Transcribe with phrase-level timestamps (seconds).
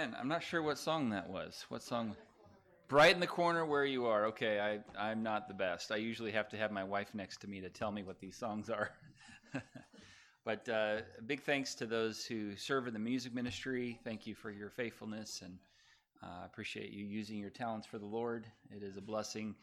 [0.00, 1.66] I'm not sure what song that was.
[1.68, 2.16] What song?
[2.88, 4.24] Brighten the corner where you are.
[4.26, 5.92] Okay, I, I'm not the best.
[5.92, 8.34] I usually have to have my wife next to me to tell me what these
[8.34, 8.92] songs are.
[10.44, 13.98] but uh, big thanks to those who serve in the music ministry.
[14.02, 15.58] Thank you for your faithfulness, and
[16.22, 18.46] I uh, appreciate you using your talents for the Lord.
[18.74, 19.54] It is a blessing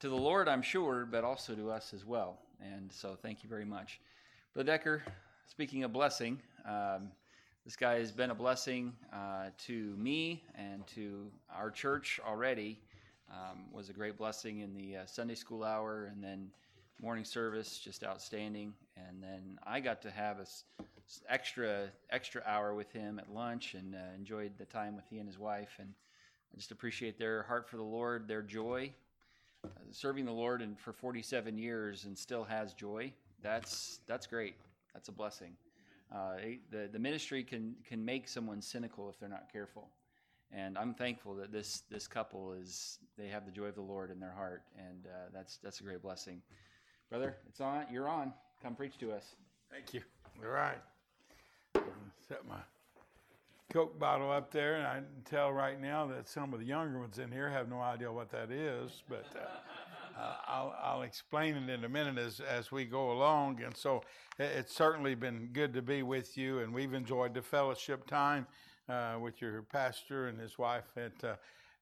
[0.00, 2.38] to the Lord, I'm sure, but also to us as well.
[2.58, 4.00] And so, thank you very much.
[4.54, 5.02] Brother Decker,
[5.46, 7.10] speaking of blessing, um,
[7.64, 12.78] this guy has been a blessing uh, to me and to our church already.
[13.30, 16.50] Um, was a great blessing in the uh, Sunday school hour and then
[17.00, 18.74] morning service, just outstanding.
[18.96, 20.46] And then I got to have a
[21.28, 25.26] extra extra hour with him at lunch and uh, enjoyed the time with he and
[25.26, 25.76] his wife.
[25.78, 25.88] And
[26.52, 28.92] I just appreciate their heart for the Lord, their joy,
[29.64, 33.10] uh, serving the Lord and for 47 years and still has joy.
[33.42, 34.54] That's that's great.
[34.92, 35.56] That's a blessing.
[36.14, 36.36] Uh,
[36.70, 39.88] the, the ministry can, can make someone cynical if they're not careful.
[40.52, 44.12] And I'm thankful that this, this couple is, they have the joy of the Lord
[44.12, 44.62] in their heart.
[44.78, 46.40] And uh, that's, that's a great blessing.
[47.10, 47.86] Brother, it's on.
[47.90, 48.32] You're on.
[48.62, 49.34] Come preach to us.
[49.72, 50.02] Thank you.
[50.44, 50.78] All right.
[52.28, 52.58] Set my
[53.72, 57.00] Coke bottle up there, and I can tell right now that some of the younger
[57.00, 59.26] ones in here have no idea what that is, but.
[59.34, 59.46] Uh,
[60.18, 63.62] uh, I'll, I'll, explain it in a minute as, as we go along.
[63.62, 64.02] And so
[64.38, 68.46] it's certainly been good to be with you, and we've enjoyed the fellowship time
[68.88, 71.34] uh, with your pastor and his wife at uh,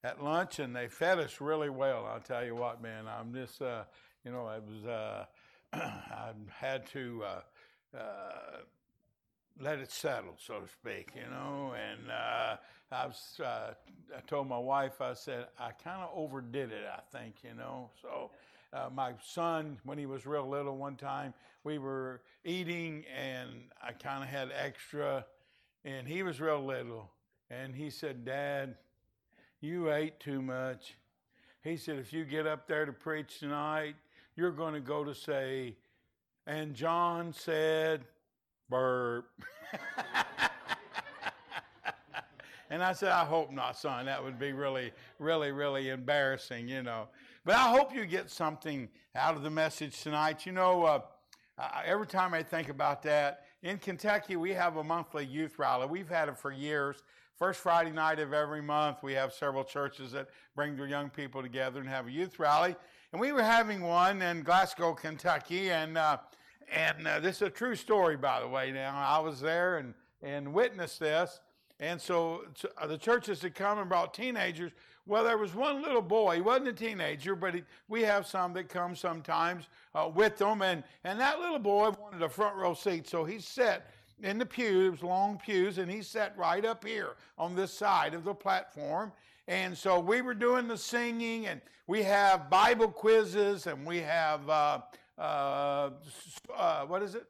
[0.05, 2.07] at lunch, and they fed us really well.
[2.07, 3.85] I'll tell you what, man, I'm just, uh,
[4.25, 5.25] you know, I was, uh,
[5.73, 7.23] I had to
[7.95, 8.01] uh,
[9.61, 11.75] let it settle, so to speak, you know.
[11.75, 12.57] And uh,
[12.91, 13.75] I was, uh,
[14.17, 17.91] I told my wife, I said, I kind of overdid it, I think, you know.
[18.01, 18.31] So
[18.73, 23.51] uh, my son, when he was real little, one time we were eating and
[23.83, 25.25] I kind of had extra,
[25.85, 27.11] and he was real little,
[27.51, 28.77] and he said, Dad,
[29.61, 30.95] you ate too much.
[31.63, 33.95] He said, if you get up there to preach tonight,
[34.37, 35.77] you're going to go to say,
[36.47, 38.05] and John said,
[38.73, 39.29] burp.
[42.71, 44.07] and I said, I hope not, son.
[44.07, 47.09] That would be really, really, really embarrassing, you know.
[47.45, 50.47] But I hope you get something out of the message tonight.
[50.47, 51.01] You know, uh,
[51.85, 55.87] every time I think about that, in Kentucky, we have a monthly youth rally.
[55.87, 56.97] We've had it for years.
[57.37, 61.43] First Friday night of every month, we have several churches that bring their young people
[61.43, 62.75] together and have a youth rally.
[63.13, 66.17] And we were having one in Glasgow, Kentucky, and uh,
[66.71, 68.71] and uh, this is a true story, by the way.
[68.73, 71.41] Now, I was there and, and witnessed this.
[71.81, 72.45] And so,
[72.79, 74.73] uh, the churches had come and brought teenagers.
[75.07, 76.37] Well, there was one little boy.
[76.37, 79.65] He wasn't a teenager, but he, we have some that come sometimes
[79.95, 80.63] uh, with them.
[80.63, 83.09] And, and that little boy wanted a front row seat.
[83.09, 83.91] So he sat
[84.23, 85.79] in the pews, long pews.
[85.79, 89.11] And he sat right up here on this side of the platform.
[89.49, 94.49] And so we were doing the singing, and we have Bible quizzes, and we have
[94.49, 94.81] uh,
[95.17, 97.27] what is it?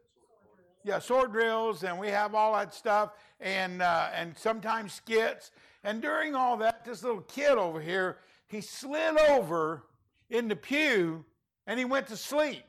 [0.85, 5.53] Yeah, sword drills, and we have all that stuff, and uh, and sometimes skits.
[5.85, 9.85] And during all that, this little kid over here, he slid over
[10.31, 11.25] in the pew,
[11.67, 12.65] and he went to sleep.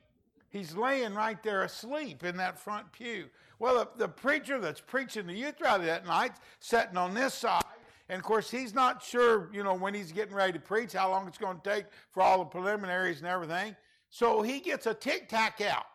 [0.49, 3.25] He's laying right there asleep in that front pew.
[3.57, 7.63] Well, the, the preacher that's preaching the youth rally that night, sitting on this side,
[8.09, 11.09] and of course, he's not sure, you know, when he's getting ready to preach, how
[11.09, 13.75] long it's going to take for all the preliminaries and everything.
[14.13, 15.87] So he gets a tic tac out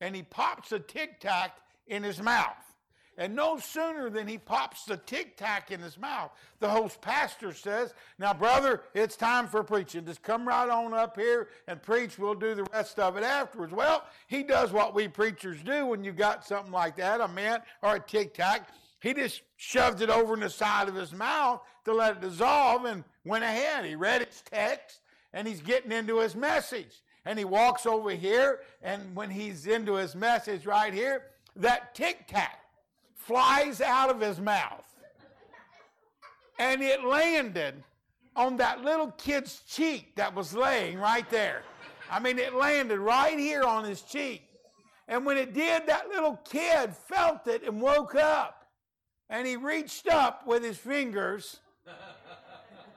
[0.00, 2.56] and he pops a tic tac in his mouth.
[3.16, 7.52] And no sooner than he pops the tic tac in his mouth, the host pastor
[7.52, 10.04] says, Now, brother, it's time for preaching.
[10.04, 12.18] Just come right on up here and preach.
[12.18, 13.72] We'll do the rest of it afterwards.
[13.72, 17.62] Well, he does what we preachers do when you got something like that, a mint
[17.82, 18.68] or a tic tac.
[19.00, 22.84] He just shoved it over in the side of his mouth to let it dissolve
[22.84, 23.84] and went ahead.
[23.84, 28.60] He read his text and he's getting into his message and he walks over here,
[28.82, 31.24] and when he's into his message right here,
[31.56, 32.60] that tic tac
[33.14, 34.86] flies out of his mouth.
[36.58, 37.82] And it landed
[38.36, 41.62] on that little kid's cheek that was laying right there.
[42.10, 44.42] I mean, it landed right here on his cheek.
[45.08, 48.66] And when it did, that little kid felt it and woke up.
[49.28, 51.60] And he reached up with his fingers.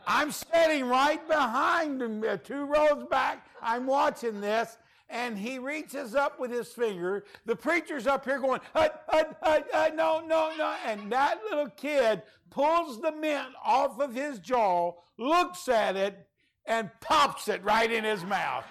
[0.06, 4.78] I'm sitting right behind him, uh, two rows back, I'm watching this,
[5.10, 7.24] and he reaches up with his finger.
[7.46, 10.76] The preacher's up here going, uh, uh, uh, uh, no, no, no.
[10.86, 16.28] And that little kid pulls the mint off of his jaw, looks at it,
[16.66, 18.66] and pops it right in his mouth.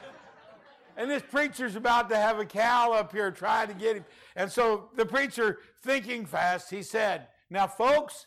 [0.97, 4.05] and this preacher's about to have a cow up here trying to get him.
[4.35, 8.27] And so the preacher, thinking fast, he said, Now, folks,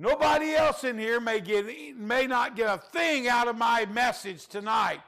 [0.00, 4.46] Nobody else in here may get may not get a thing out of my message
[4.46, 5.00] tonight.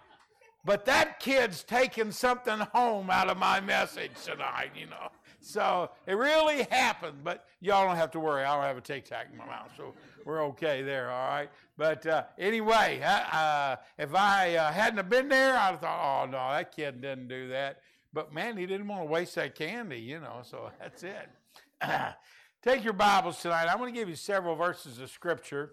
[0.67, 5.09] But that kid's taking something home out of my message tonight, you know.
[5.41, 8.45] So it really happened, but y'all don't have to worry.
[8.45, 9.95] I don't have a tic tac in my mouth, so
[10.27, 11.49] we're okay there, all right?
[11.79, 16.51] But uh, anyway, uh, if I uh, hadn't been there, I'd have thought, oh, no,
[16.51, 17.81] that kid didn't do that.
[18.13, 21.31] But man, he didn't want to waste that candy, you know, so that's it.
[22.63, 23.67] Take your Bibles tonight.
[23.69, 25.73] I'm going to give you several verses of Scripture.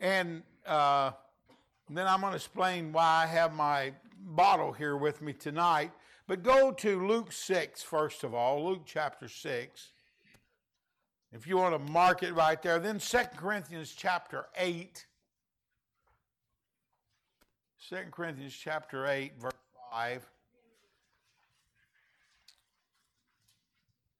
[0.00, 1.12] And uh,
[1.88, 5.92] then I'm going to explain why I have my bottle here with me tonight.
[6.26, 9.92] But go to Luke 6, first of all, Luke chapter 6.
[11.32, 15.06] If you want to mark it right there, then 2 Corinthians chapter 8.
[17.88, 19.52] 2 Corinthians chapter 8, verse
[19.92, 20.28] 5.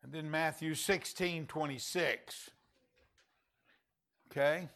[0.06, 2.50] And then Matthew 16, 26.
[4.30, 4.68] Okay?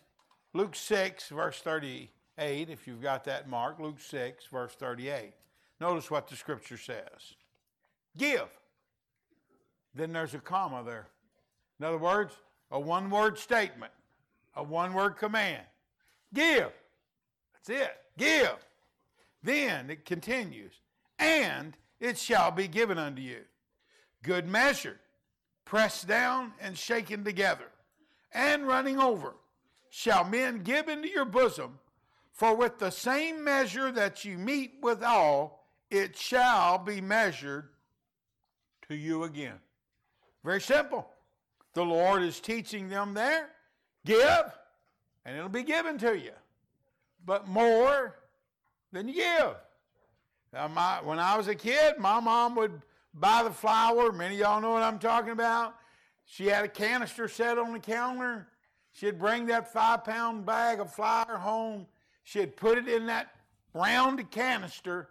[0.52, 5.32] Luke 6, verse 38, if you've got that mark, Luke 6, verse 38.
[5.80, 7.36] Notice what the scripture says
[8.18, 8.48] Give.
[9.94, 11.06] Then there's a comma there.
[11.78, 12.34] In other words,
[12.72, 13.92] a one word statement,
[14.56, 15.62] a one word command.
[16.34, 16.72] Give.
[17.52, 17.96] That's it.
[18.18, 18.56] Give.
[19.44, 20.72] Then it continues,
[21.20, 23.42] and it shall be given unto you.
[24.24, 24.98] Good measure,
[25.70, 27.70] pressed down and shaken together,
[28.32, 29.37] and running over,
[29.88, 31.78] shall men give into your bosom.
[32.32, 37.69] For with the same measure that you meet withal, it shall be measured
[38.88, 39.61] to you again.
[40.43, 41.08] Very simple.
[41.75, 43.50] The Lord is teaching them there
[44.05, 44.52] give,
[45.25, 46.32] and it'll be given to you.
[47.25, 48.16] But more
[48.90, 49.55] than you give.
[50.52, 52.82] Now, my, when I was a kid, my mom would
[53.14, 54.12] buy the flour.
[54.12, 55.74] Many of y'all know what I'm talking about.
[56.24, 58.48] She had a canister set on the counter.
[58.92, 61.86] She'd bring that five pound bag of flour home.
[62.24, 63.30] She'd put it in that
[63.74, 65.08] round canister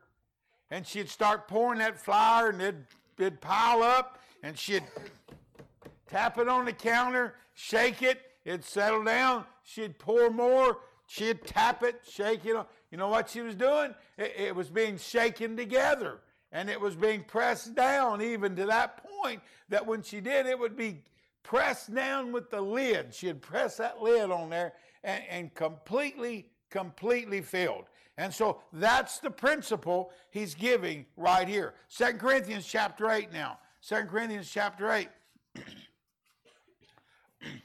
[0.71, 2.85] and she'd start pouring that flour and it'd,
[3.17, 4.83] it'd pile up and she'd
[6.07, 9.45] tap it on the counter, shake it, it'd settle down.
[9.63, 12.55] She'd pour more, she'd tap it, shake it.
[12.91, 13.93] You know what she was doing?
[14.17, 16.19] It, it was being shaken together
[16.51, 20.57] and it was being pressed down even to that point that when she did, it
[20.57, 21.03] would be
[21.43, 23.13] pressed down with the lid.
[23.13, 24.73] She'd press that lid on there
[25.03, 27.85] and, and completely, completely filled.
[28.17, 31.75] And so that's the principle he's giving right here.
[31.87, 33.59] Second Corinthians chapter 8 now.
[33.79, 35.07] Second Corinthians chapter 8.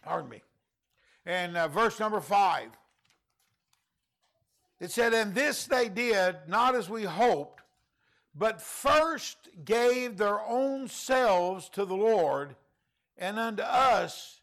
[0.03, 0.43] Pardon me.
[1.27, 2.69] And uh, verse number 5.
[4.79, 7.64] It said, And this they did, not as we hoped,
[8.35, 12.57] but first gave their own selves to the Lord
[13.17, 14.41] and unto us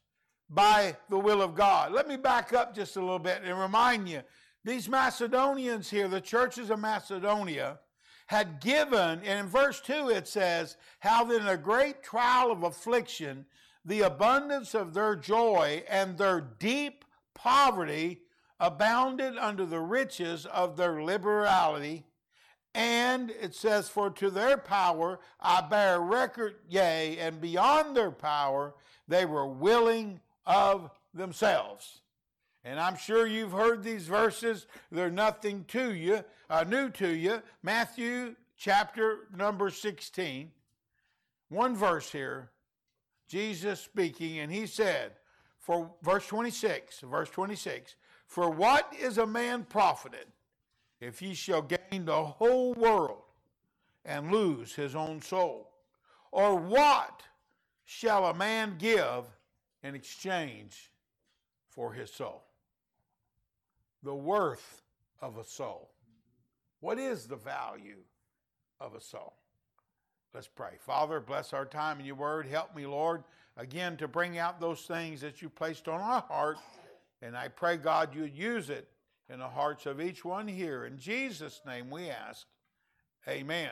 [0.49, 1.91] by the will of God.
[1.91, 4.21] Let me back up just a little bit and remind you
[4.63, 7.79] these Macedonians here, the churches of Macedonia,
[8.27, 13.45] had given, and in verse 2 it says, How then a great trial of affliction,
[13.83, 17.03] the abundance of their joy and their deep
[17.33, 18.21] poverty
[18.59, 22.05] abounded under the riches of their liberality.
[22.73, 28.73] And it says, For to their power I bear record, yea, and beyond their power
[29.07, 32.01] they were willing of themselves.
[32.63, 34.68] And I'm sure you've heard these verses.
[34.92, 37.42] They're nothing to you, uh, new to you.
[37.63, 40.51] Matthew chapter number 16,
[41.49, 42.51] one verse here,
[43.28, 45.13] Jesus speaking, and he said,
[45.59, 47.95] for verse 26, verse 26,
[48.28, 50.25] for what is a man profited
[51.01, 53.23] if he shall gain the whole world
[54.05, 55.71] and lose his own soul?
[56.31, 57.23] Or what
[57.83, 59.25] shall a man give
[59.83, 60.91] in exchange
[61.67, 62.43] for his soul?
[64.03, 64.81] the worth
[65.21, 65.91] of a soul.
[66.79, 67.99] What is the value
[68.79, 69.33] of a soul?
[70.33, 70.71] Let's pray.
[70.79, 72.47] Father, bless our time in your word.
[72.47, 73.23] Help me, Lord,
[73.57, 76.57] again to bring out those things that you placed on our heart.
[77.21, 78.87] And I pray, God, you'd use it
[79.31, 80.85] in the hearts of each one here.
[80.85, 82.45] In Jesus' name we ask.
[83.28, 83.69] Amen.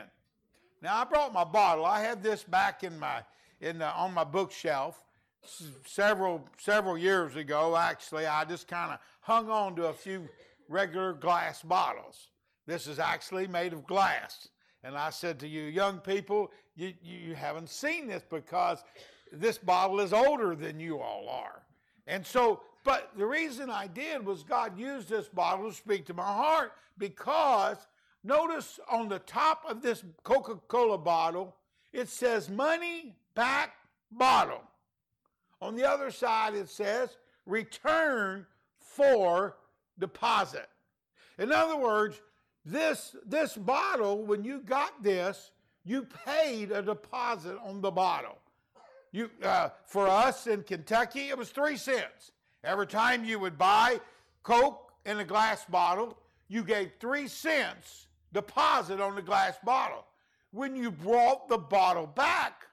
[0.82, 1.84] Now I brought my bottle.
[1.84, 3.22] I had this back in my
[3.60, 5.04] in the, on my bookshelf
[5.84, 7.76] several several years ago.
[7.76, 10.28] Actually, I just kind of hung on to a few
[10.68, 12.28] regular glass bottles.
[12.66, 14.48] This is actually made of glass.
[14.82, 18.82] And I said to you, young people, you, you haven't seen this because
[19.30, 21.62] this bottle is older than you all are.
[22.06, 26.14] And so, but the reason I did was God used this bottle to speak to
[26.14, 27.76] my heart because
[28.24, 31.54] notice on the top of this Coca Cola bottle,
[31.92, 33.72] it says money back
[34.10, 34.62] bottle.
[35.60, 38.46] On the other side, it says return
[38.78, 39.56] for
[39.98, 40.68] deposit.
[41.38, 42.20] In other words,
[42.64, 45.50] this, this bottle, when you got this,
[45.84, 48.38] you paid a deposit on the bottle.
[49.12, 52.32] You, uh, for us in Kentucky, it was three cents.
[52.62, 54.00] Every time you would buy
[54.42, 56.16] Coke in a glass bottle,
[56.48, 60.04] you gave three cents deposit on the glass bottle.
[60.52, 62.66] When you brought the bottle back,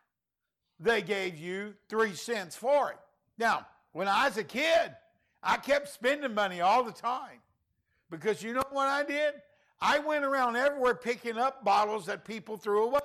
[0.80, 2.98] they gave you three cents for it.
[3.38, 4.96] Now, when I was a kid,
[5.42, 7.40] I kept spending money all the time
[8.10, 9.36] because you know what I did?
[9.80, 13.00] I went around everywhere picking up bottles that people threw away.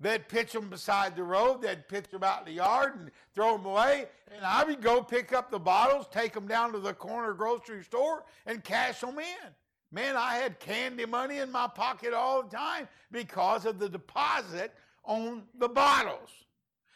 [0.00, 3.56] They'd pitch them beside the road, they'd pitch them out in the yard and throw
[3.56, 4.06] them away.
[4.34, 7.82] And I would go pick up the bottles, take them down to the corner grocery
[7.82, 9.50] store, and cash them in.
[9.90, 14.72] Man, I had candy money in my pocket all the time because of the deposit
[15.02, 16.30] on the bottles.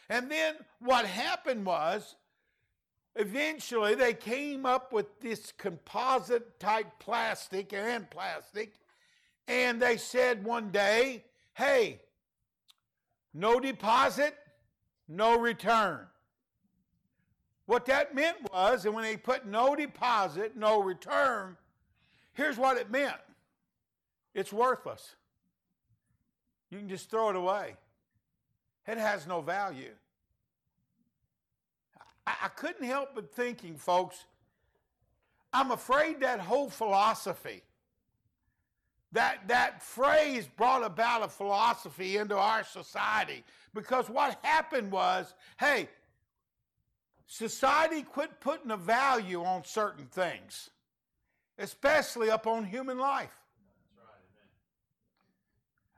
[0.08, 2.16] And then what happened was,
[3.16, 8.74] eventually they came up with this composite type plastic and plastic,
[9.48, 12.00] and they said one day, hey,
[13.34, 14.36] no deposit,
[15.08, 16.06] no return.
[17.66, 21.56] What that meant was, and when they put no deposit, no return,
[22.34, 23.16] here's what it meant
[24.34, 25.16] it's worthless.
[26.70, 27.76] You can just throw it away,
[28.86, 29.92] it has no value.
[32.26, 34.24] I, I couldn't help but thinking, folks,
[35.52, 37.62] I'm afraid that whole philosophy
[39.12, 45.88] that, that phrase brought about a philosophy into our society because what happened was hey,
[47.26, 50.70] society quit putting a value on certain things,
[51.58, 53.38] especially upon human life.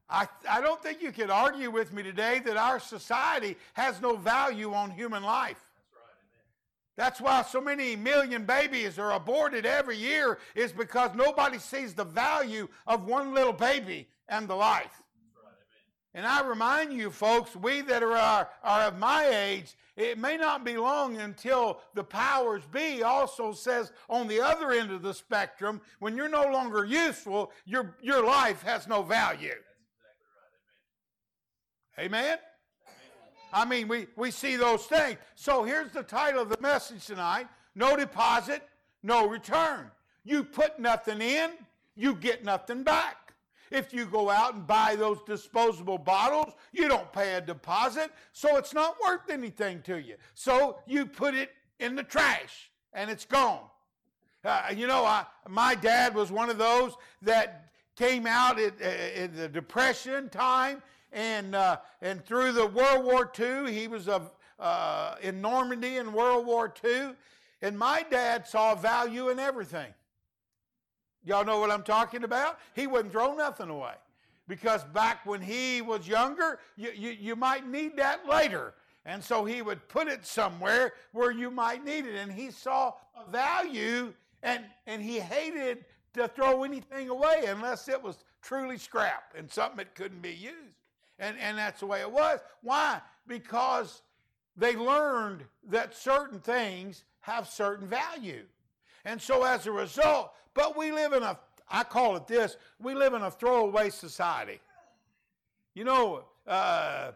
[0.09, 4.17] I, I don't think you could argue with me today that our society has no
[4.17, 5.64] value on human life.
[6.97, 12.05] That's why so many million babies are aborted every year is because nobody sees the
[12.05, 15.03] value of one little baby and the life.
[16.17, 20.37] And I remind you, folks, we that are, are, are of my age, it may
[20.37, 25.13] not be long until the powers be also says on the other end of the
[25.13, 29.55] spectrum, when you're no longer useful, your, your life has no value.
[31.99, 32.39] Amen?
[33.55, 35.17] I mean, we, we see those things.
[35.37, 37.47] So here's the title of the message tonight
[37.77, 38.69] No deposit,
[39.03, 39.91] no return.
[40.25, 41.53] You put nothing in,
[41.95, 43.33] you get nothing back.
[43.71, 48.57] If you go out and buy those disposable bottles, you don't pay a deposit, so
[48.57, 50.17] it's not worth anything to you.
[50.35, 53.65] So you put it in the trash and it's gone.
[54.45, 58.73] Uh, you know, I, my dad was one of those that came out in,
[59.17, 60.83] in the Depression time
[61.15, 66.45] and, uh, and through the World War II, he was uh, in Normandy in World
[66.45, 67.13] War II.
[67.63, 69.95] And my dad saw value in everything.
[71.25, 72.59] Y'all know what I'm talking about?
[72.75, 73.95] He wouldn't throw nothing away.
[74.47, 78.75] Because back when he was younger, you, you, you might need that later.
[79.07, 82.17] And so he would put it somewhere where you might need it.
[82.17, 88.03] And he saw a value and, and he hated to throw anything away unless it
[88.03, 90.77] was truly scrap and something that couldn't be used.
[91.19, 92.41] And, and that's the way it was.
[92.63, 93.01] Why?
[93.27, 94.03] Because
[94.57, 98.45] they learned that certain things have certain value.
[99.05, 102.95] And so as a result, but we live in a, I call it this, we
[102.95, 104.61] live in a throwaway society.
[105.75, 107.13] You know, uh,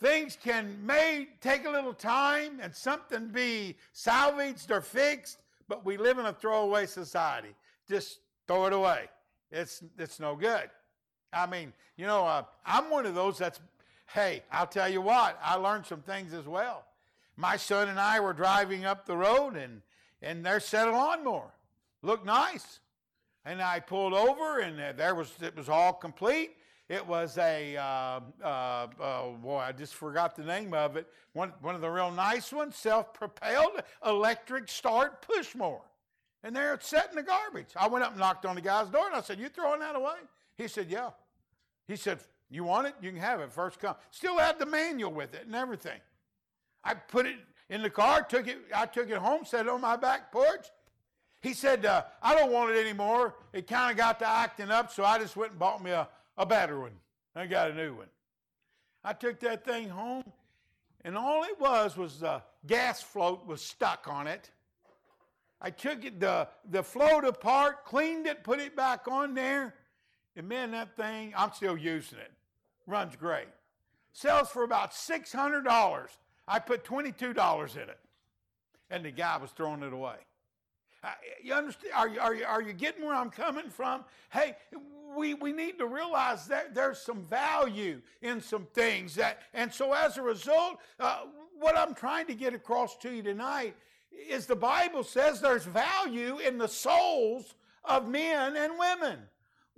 [0.00, 5.38] things can may take a little time and something be salvaged or fixed,
[5.68, 7.54] but we live in a throwaway society.
[7.88, 9.08] Just throw it away.
[9.52, 10.70] It's, it's no good.
[11.32, 13.60] I mean, you know, uh, I'm one of those that's,
[14.06, 16.84] hey, I'll tell you what, I learned some things as well.
[17.36, 19.80] My son and I were driving up the road, and,
[20.20, 21.52] and there sat a lawnmower.
[22.02, 22.80] Looked nice.
[23.44, 26.56] And I pulled over, and there was it was all complete.
[26.90, 31.06] It was a uh, uh, uh, boy, I just forgot the name of it.
[31.32, 35.80] One one of the real nice ones, self-propelled electric start push mower.
[36.42, 37.68] And there it's set in the garbage.
[37.76, 39.96] I went up and knocked on the guy's door, and I said, "You throwing that
[39.96, 40.16] away?"
[40.60, 41.10] He said, Yeah.
[41.88, 42.18] He said,
[42.50, 42.94] You want it?
[43.00, 43.94] You can have it first come.
[44.10, 45.98] Still had the manual with it and everything.
[46.84, 47.36] I put it
[47.70, 50.66] in the car, took it, I took it home, set it on my back porch.
[51.40, 53.34] He said, uh, I don't want it anymore.
[53.54, 56.06] It kind of got to acting up, so I just went and bought me a,
[56.36, 56.92] a better one.
[57.34, 58.08] I got a new one.
[59.02, 60.24] I took that thing home,
[61.04, 64.50] and all it was was the gas float was stuck on it.
[65.62, 69.74] I took it, the, the float apart, cleaned it, put it back on there,
[70.36, 72.32] and man, that thing, I'm still using it.
[72.86, 73.48] Runs great.
[74.12, 76.06] Sells for about $600.
[76.48, 77.98] I put $22 in it.
[78.90, 80.16] and the guy was throwing it away.
[81.02, 81.08] Uh,
[81.42, 81.94] you understand?
[81.94, 84.04] Are you, are, you, are you getting where I'm coming from?
[84.30, 84.56] Hey,
[85.16, 89.92] we, we need to realize that there's some value in some things that, and so
[89.92, 91.20] as a result, uh,
[91.58, 93.76] what I'm trying to get across to you tonight
[94.28, 99.20] is the Bible says there's value in the souls of men and women.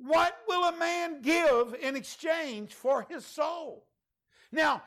[0.05, 3.87] What will a man give in exchange for his soul?
[4.51, 4.83] Now,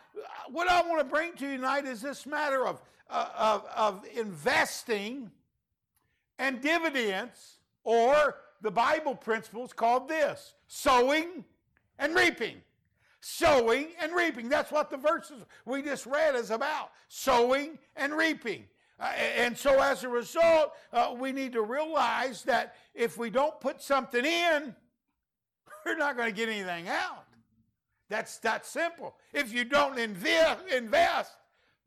[0.51, 4.05] what I want to bring to you tonight is this matter of, uh, of, of
[4.13, 5.31] investing
[6.37, 11.45] and dividends, or the Bible principles called this sowing
[11.97, 12.57] and reaping.
[13.21, 14.49] Sowing and reaping.
[14.49, 18.65] That's what the verses we just read is about sowing and reaping.
[18.99, 23.59] Uh, and so, as a result, uh, we need to realize that if we don't
[23.59, 24.75] put something in,
[25.95, 27.25] we're not going to get anything out.
[28.09, 29.15] That's that simple.
[29.33, 31.37] If you don't invest,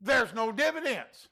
[0.01, 1.29] there's no dividends.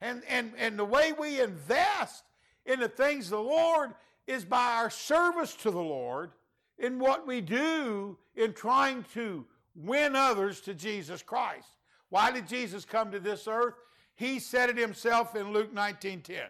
[0.00, 2.24] And, and, and the way we invest
[2.66, 3.94] in the things of the Lord
[4.26, 6.32] is by our service to the Lord
[6.78, 9.44] in what we do in trying to
[9.74, 11.68] win others to Jesus Christ.
[12.08, 13.74] Why did Jesus come to this earth?
[14.14, 16.48] He said it himself in Luke 19:10.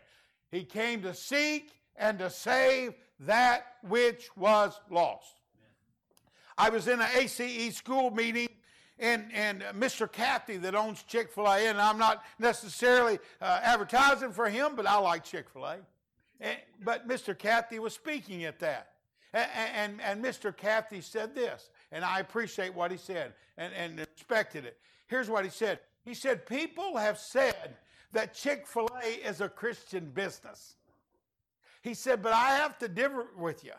[0.50, 5.40] He came to seek and to save that which was lost.
[6.56, 8.48] I was in an ACE school meeting
[8.98, 10.10] and, and Mr.
[10.10, 14.86] Cathy that owns Chick fil A, and I'm not necessarily uh, advertising for him, but
[14.86, 15.78] I like Chick fil A.
[16.82, 17.36] But Mr.
[17.36, 18.90] Cathy was speaking at that.
[19.32, 20.56] And, and, and, Mr.
[20.56, 24.78] Cathy said this, and I appreciate what he said and, and respected it.
[25.08, 27.76] Here's what he said He said, People have said
[28.12, 30.76] that Chick fil A is a Christian business.
[31.82, 33.72] He said, But I have to differ with you.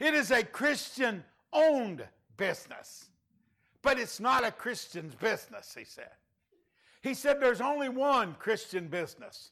[0.00, 1.22] It is a Christian
[1.54, 2.04] owned
[2.36, 3.08] business,
[3.82, 6.10] but it's not a Christian's business, he said.
[7.02, 9.50] He said, There's only one Christian business.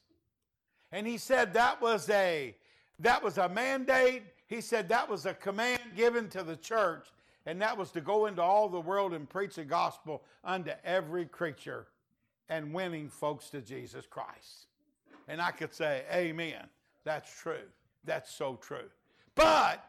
[0.91, 2.55] And he said that was a
[2.99, 4.23] that was a mandate.
[4.47, 7.07] He said that was a command given to the church,
[7.45, 11.25] and that was to go into all the world and preach the gospel unto every
[11.25, 11.87] creature
[12.49, 14.67] and winning folks to Jesus Christ.
[15.27, 16.67] And I could say, Amen.
[17.03, 17.65] That's true.
[18.05, 18.89] That's so true.
[19.35, 19.83] But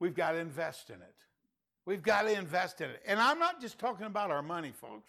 [0.00, 1.14] we've got to invest in it.
[1.86, 3.02] We've got to invest in it.
[3.06, 5.08] And I'm not just talking about our money, folks.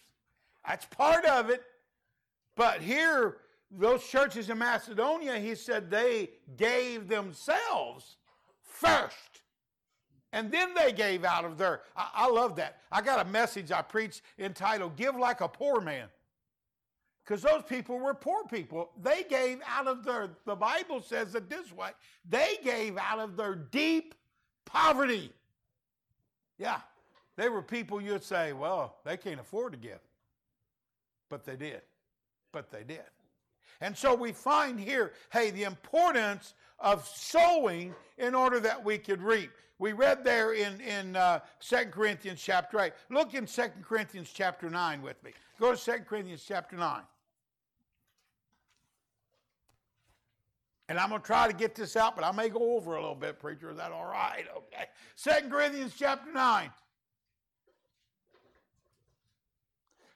[0.66, 1.62] That's part of it.
[2.54, 3.38] But here,
[3.70, 8.16] those churches in Macedonia, he said they gave themselves
[8.62, 9.42] first.
[10.32, 11.82] And then they gave out of their.
[11.96, 12.78] I, I love that.
[12.92, 16.08] I got a message I preached entitled Give Like a Poor Man.
[17.24, 18.90] Because those people were poor people.
[19.02, 21.90] They gave out of their, the Bible says it this way
[22.28, 24.14] they gave out of their deep
[24.66, 25.32] poverty.
[26.58, 26.80] Yeah,
[27.36, 30.00] they were people you'd say, well, they can't afford to give.
[31.28, 31.82] But they did.
[32.52, 33.04] But they did.
[33.80, 39.22] And so we find here, hey, the importance of sowing in order that we could
[39.22, 39.50] reap.
[39.78, 42.92] We read there in, in uh, 2 Corinthians chapter 8.
[43.10, 45.32] Look in 2 Corinthians chapter 9 with me.
[45.60, 47.00] Go to 2 Corinthians chapter 9.
[50.88, 53.00] And I'm going to try to get this out, but I may go over a
[53.00, 53.70] little bit, preacher.
[53.70, 54.44] Is that all right?
[54.56, 55.40] Okay.
[55.42, 56.70] 2 Corinthians chapter 9.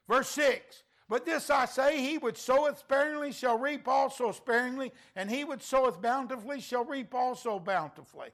[0.09, 0.85] Verse 6.
[1.09, 5.63] But this I say, he which soweth sparingly shall reap also sparingly, and he which
[5.63, 8.29] soweth bountifully shall reap also bountifully.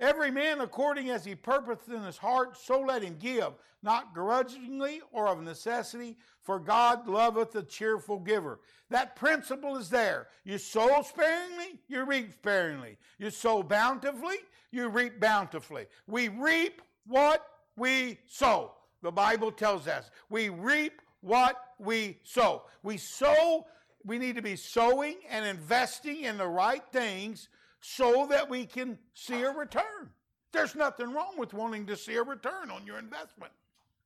[0.00, 5.00] Every man according as he purposeth in his heart, so let him give, not grudgingly
[5.10, 8.60] or of necessity, for God loveth a cheerful giver.
[8.90, 10.28] That principle is there.
[10.44, 12.96] You sow sparingly, you reap sparingly.
[13.18, 14.36] You sow bountifully,
[14.70, 15.86] you reap bountifully.
[16.06, 17.44] We reap what
[17.76, 18.74] we sow.
[19.02, 20.10] The Bible tells us.
[20.30, 22.62] We reap what we sow.
[22.84, 23.66] We sow,
[24.04, 27.48] we need to be sowing and investing in the right things
[27.80, 30.10] so that we can see a return.
[30.52, 33.52] There's nothing wrong with wanting to see a return on your investment.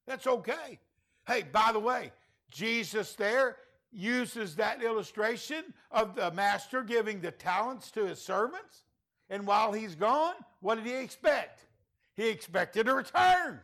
[0.07, 0.79] That's okay.
[1.27, 2.13] Hey, by the way,
[2.51, 3.57] Jesus there
[3.93, 8.83] uses that illustration of the master giving the talents to his servants.
[9.31, 11.67] And while he's gone, what did he expect?
[12.17, 13.61] He expected a return.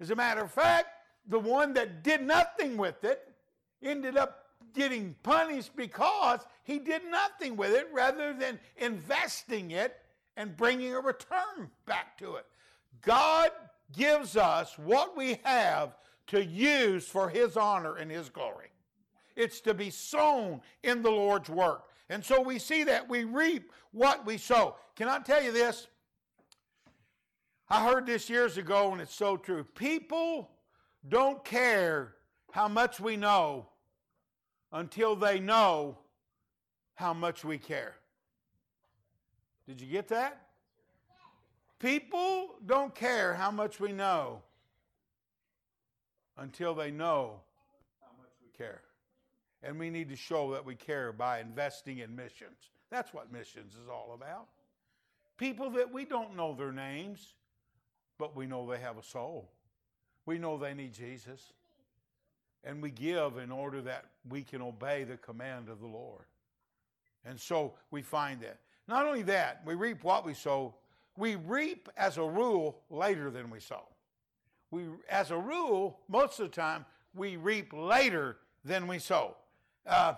[0.00, 0.88] As a matter of fact,
[1.28, 3.32] the one that did nothing with it
[3.82, 4.43] ended up
[4.74, 10.00] getting punished because he did nothing with it rather than investing it
[10.36, 12.46] and bringing a return back to it.
[13.02, 13.50] God
[13.92, 15.96] gives us what we have
[16.28, 18.68] to use for his honor and his glory.
[19.36, 21.84] It's to be sown in the Lord's work.
[22.08, 24.76] And so we see that we reap what we sow.
[24.96, 25.86] Can I tell you this?
[27.68, 29.64] I heard this years ago, and it's so true.
[29.64, 30.50] People
[31.08, 32.14] don't care
[32.52, 33.68] how much we know
[34.74, 35.96] until they know
[36.94, 37.94] how much we care.
[39.66, 40.40] Did you get that?
[41.78, 44.42] People don't care how much we know
[46.36, 47.40] until they know
[48.00, 48.82] how much we care.
[49.62, 52.70] And we need to show that we care by investing in missions.
[52.90, 54.48] That's what missions is all about.
[55.38, 57.34] People that we don't know their names,
[58.18, 59.50] but we know they have a soul.
[60.26, 61.52] We know they need Jesus.
[62.64, 66.24] And we give in order that we can obey the command of the Lord.
[67.24, 68.58] And so we find that.
[68.88, 70.74] Not only that, we reap what we sow,
[71.16, 73.82] we reap as a rule later than we sow.
[74.70, 79.36] We, as a rule, most of the time, we reap later than we sow.
[79.86, 80.14] Uh,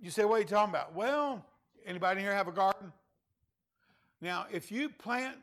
[0.00, 0.94] you say, what are you talking about?
[0.94, 1.44] Well,
[1.86, 2.92] anybody here have a garden?
[4.20, 5.36] Now, if you plant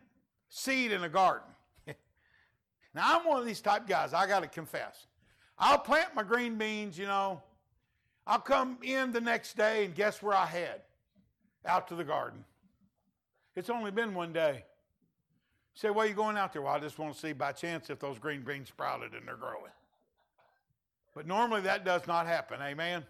[0.50, 1.48] seed in a garden,
[1.88, 5.08] now I'm one of these type guys, I got to confess.
[5.58, 7.42] I'll plant my green beans, you know.
[8.26, 10.82] I'll come in the next day and guess where I head?
[11.66, 12.44] Out to the garden.
[13.56, 14.64] It's only been one day.
[15.76, 16.62] You say, why are you going out there?
[16.62, 19.36] Well, I just want to see by chance if those green beans sprouted and they're
[19.36, 19.72] growing.
[21.16, 22.60] But normally that does not happen.
[22.62, 23.04] Amen.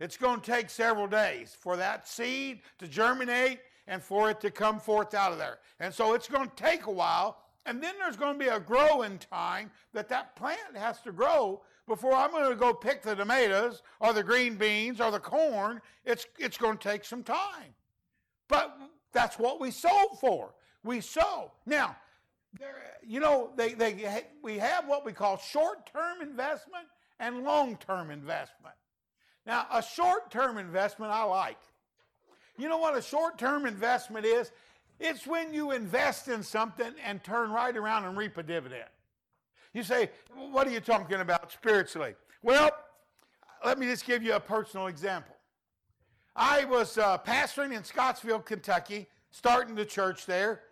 [0.00, 4.50] It's going to take several days for that seed to germinate and for it to
[4.50, 5.58] come forth out of there.
[5.80, 7.38] And so it's going to take a while.
[7.66, 11.62] And then there's going to be a growing time that that plant has to grow
[11.86, 15.80] before I'm going to go pick the tomatoes or the green beans or the corn.
[16.04, 17.74] It's, it's going to take some time.
[18.48, 18.76] But
[19.12, 20.54] that's what we sow for.
[20.84, 21.52] We sow.
[21.66, 21.96] Now,
[22.58, 26.86] there, you know, they, they, we have what we call short term investment
[27.18, 28.74] and long term investment.
[29.46, 31.58] Now, a short term investment I like.
[32.58, 34.52] You know what a short term investment is?
[35.00, 38.88] It's when you invest in something and turn right around and reap a dividend.
[39.74, 40.10] You say,
[40.50, 42.14] what are you talking about spiritually?
[42.42, 42.70] Well,
[43.64, 45.34] let me just give you a personal example.
[46.36, 50.62] I was uh, pastoring in Scottsville, Kentucky, starting the church there,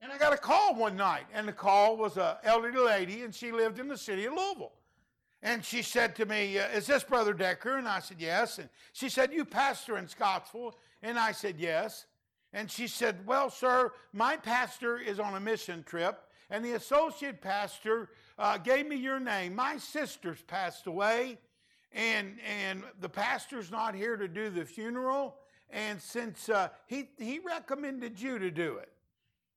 [0.00, 3.34] and I got a call one night, and the call was an elderly lady, and
[3.34, 4.72] she lived in the city of Louisville.
[5.42, 7.76] And she said to me, uh, Is this Brother Decker?
[7.76, 8.58] And I said, Yes.
[8.58, 10.76] And she said, You pastor in Scottsville?
[11.02, 12.06] And I said, Yes.
[12.52, 17.40] And she said, Well, sir, my pastor is on a mission trip, and the associate
[17.40, 19.54] pastor uh, gave me your name.
[19.54, 21.38] My sister's passed away,
[21.92, 25.36] and, and the pastor's not here to do the funeral.
[25.70, 28.90] And since uh, he, he recommended you to do it.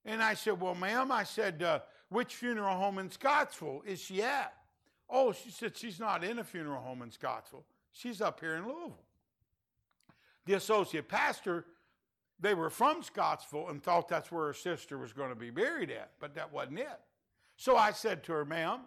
[0.04, 4.22] And I said, Well, ma'am, I said, uh, Which funeral home in Scottsville is she
[4.22, 4.54] at?
[5.08, 7.64] Oh, she said she's not in a funeral home in Scottsville.
[7.92, 8.98] She's up here in Louisville.
[10.46, 11.66] The associate pastor,
[12.38, 15.90] they were from Scottsville and thought that's where her sister was going to be buried
[15.90, 17.00] at, but that wasn't it.
[17.60, 18.80] So I said to her, ma'am,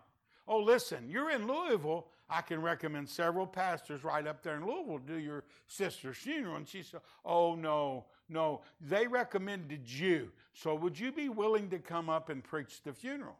[0.48, 2.08] oh, listen, you're in Louisville.
[2.28, 6.56] I can recommend several pastors right up there in Louisville do your sister's funeral.
[6.56, 10.32] And she said, oh, no, no, they recommended you.
[10.54, 13.38] So would you be willing to come up and preach the funeral?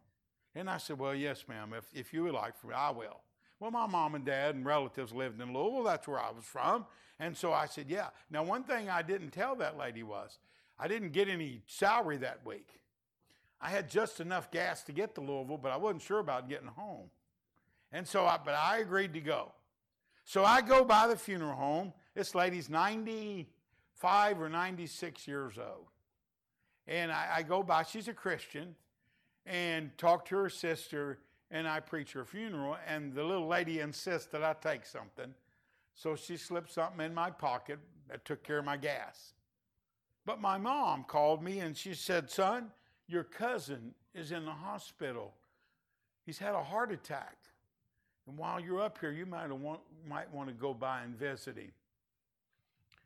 [0.54, 1.74] And I said, Well, yes, ma'am.
[1.76, 3.22] If, if you would like for me, I will.
[3.60, 5.82] Well, my mom and dad and relatives lived in Louisville.
[5.82, 6.86] That's where I was from.
[7.20, 8.10] And so I said, Yeah.
[8.30, 10.38] Now, one thing I didn't tell that lady was
[10.78, 12.83] I didn't get any salary that week.
[13.64, 16.68] I had just enough gas to get to Louisville, but I wasn't sure about getting
[16.68, 17.10] home.
[17.94, 19.54] And so I, but I agreed to go.
[20.26, 21.94] So I go by the funeral home.
[22.14, 25.88] This lady's 95 or 96 years old.
[26.88, 28.76] And I, I go by, she's a Christian
[29.46, 32.76] and talk to her sister, and I preach her funeral.
[32.86, 35.34] And the little lady insists that I take something.
[35.96, 39.34] So she slipped something in my pocket that took care of my gas.
[40.26, 42.72] But my mom called me and she said, Son,
[43.14, 45.34] your cousin is in the hospital.
[46.26, 47.38] He's had a heart attack.
[48.28, 51.58] And while you're up here, you might want, might want to go by and visit
[51.58, 51.72] him.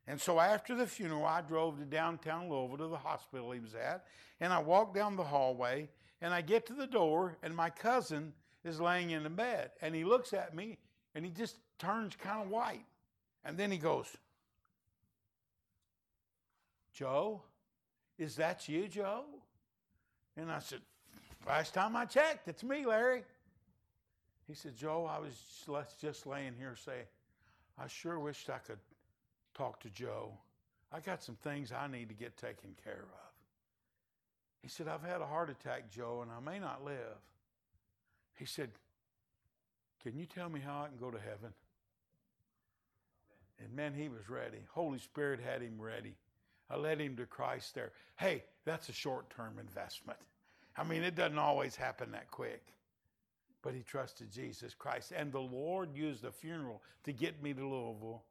[0.07, 3.75] And so after the funeral, I drove to downtown Louisville to the hospital he was
[3.75, 4.05] at,
[4.39, 5.89] and I walked down the hallway,
[6.21, 8.31] and I get to the door, and my cousin
[8.63, 9.71] is laying in the bed.
[9.81, 10.77] And he looks at me,
[11.13, 12.85] and he just turns kind of white.
[13.43, 14.07] And then he goes,
[16.93, 17.41] Joe,
[18.17, 19.25] is that you, Joe?
[20.37, 20.79] And I said,
[21.47, 23.23] Last time I checked, it's me, Larry.
[24.47, 25.35] He said, Joe, I was
[25.99, 27.05] just laying here saying,
[27.77, 28.79] I sure wished I could
[29.53, 30.33] talk to Joe.
[30.91, 33.27] I got some things I need to get taken care of.
[34.61, 37.17] He said, I've had a heart attack, Joe, and I may not live.
[38.35, 38.69] He said,
[40.03, 41.53] Can you tell me how I can go to heaven?
[43.59, 44.59] And man, he was ready.
[44.71, 46.15] Holy Spirit had him ready.
[46.69, 47.91] I led him to Christ there.
[48.17, 50.19] Hey, that's a short term investment.
[50.77, 52.61] I mean, it doesn't always happen that quick.
[53.63, 55.11] But he trusted Jesus Christ.
[55.15, 58.23] And the Lord used the funeral to get me to Louisville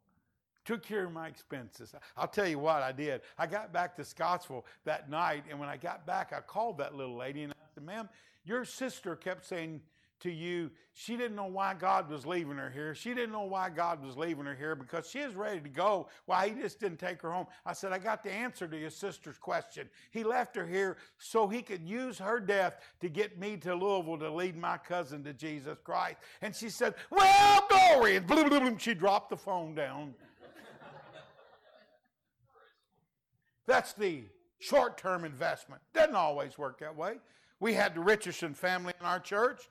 [0.67, 1.95] took care of my expenses.
[2.17, 3.23] I'll tell you what I did.
[3.39, 6.95] I got back to Scottsville that night, and when I got back, I called that
[6.95, 8.09] little lady and I said, Ma'am,
[8.45, 9.81] your sister kept saying
[10.21, 12.95] to you, she didn't know why God was leaving her here.
[12.95, 16.09] She didn't know why God was leaving her here because she was ready to go.
[16.25, 17.47] Why he just didn't take her home.
[17.67, 19.89] I said, I got the answer to your sister's question.
[20.11, 24.19] He left her here so he could use her death to get me to Louisville
[24.19, 26.17] to lead my cousin to Jesus Christ.
[26.41, 28.17] And she said, Well, glory.
[28.17, 30.15] And boom, boom, boom, she dropped the phone down.
[33.67, 34.23] That's the
[34.61, 35.83] short term investment.
[35.93, 37.15] Doesn't always work that way.
[37.61, 39.69] We had the Richardson family in our church.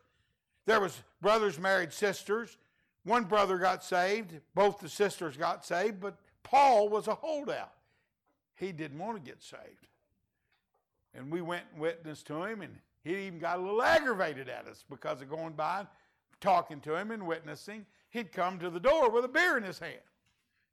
[0.65, 2.58] There was brothers married sisters.
[3.04, 4.39] One brother got saved.
[4.56, 7.73] Both the sisters got saved, but Paul was a holdout.
[8.56, 9.88] He didn't want to get saved.
[11.13, 14.67] And we went and witnessed to him, and he even got a little aggravated at
[14.67, 15.88] us because of going by, and
[16.41, 17.86] talking to him and witnessing.
[18.10, 19.99] He'd come to the door with a beer in his hand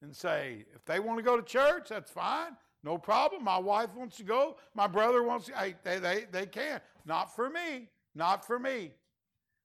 [0.00, 2.57] and say, If they want to go to church, that's fine.
[2.85, 3.44] No problem.
[3.44, 4.57] My wife wants to go.
[4.74, 5.57] My brother wants to.
[5.57, 6.81] Hey, they, they, they can.
[7.05, 7.88] Not for me.
[8.14, 8.92] Not for me.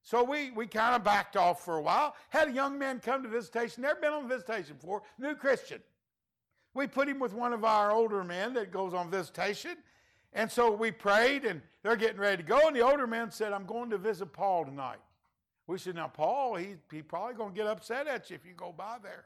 [0.07, 2.15] So we, we kind of backed off for a while.
[2.29, 5.81] Had a young man come to visitation, never been on visitation before, new Christian.
[6.73, 9.75] We put him with one of our older men that goes on visitation.
[10.31, 12.67] And so we prayed, and they're getting ready to go.
[12.67, 14.99] And the older man said, I'm going to visit Paul tonight.
[15.67, 18.53] We said, Now, Paul, he, he probably going to get upset at you if you
[18.53, 19.25] go by there.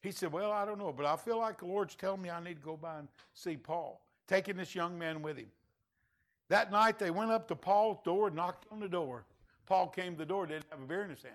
[0.00, 2.42] He said, Well, I don't know, but I feel like the Lord's telling me I
[2.42, 5.50] need to go by and see Paul, taking this young man with him.
[6.48, 9.26] That night, they went up to Paul's door, knocked on the door.
[9.66, 11.34] Paul came to the door, didn't have a beer in his hand.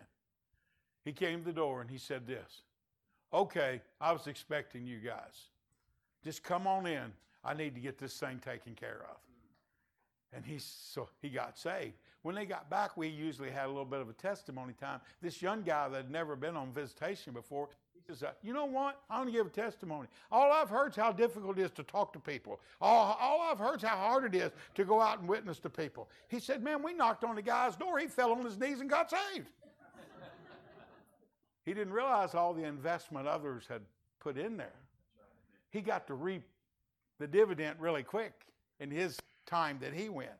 [1.04, 2.64] He came to the door and he said this
[3.34, 5.50] Okay, I was expecting you guys.
[6.24, 7.12] Just come on in.
[7.44, 9.18] I need to get this thing taken care of.
[10.34, 11.94] And he so he got saved.
[12.22, 15.00] When they got back, we usually had a little bit of a testimony time.
[15.22, 17.70] This young guy that had never been on visitation before,
[18.42, 19.02] You know what?
[19.10, 20.08] I want to give a testimony.
[20.32, 22.60] All I've heard is how difficult it is to talk to people.
[22.82, 25.70] All, all I've heard is how hard it is to go out and witness to
[25.70, 26.10] people.
[26.28, 28.00] He said, Man, we knocked on the guy's door.
[28.00, 29.48] He fell on his knees and got saved.
[31.66, 33.82] he didn't realize all the investment others had
[34.20, 34.74] put in there.
[35.70, 36.44] He got to reap
[37.20, 38.34] the dividend really quick
[38.80, 40.32] in his time that he went.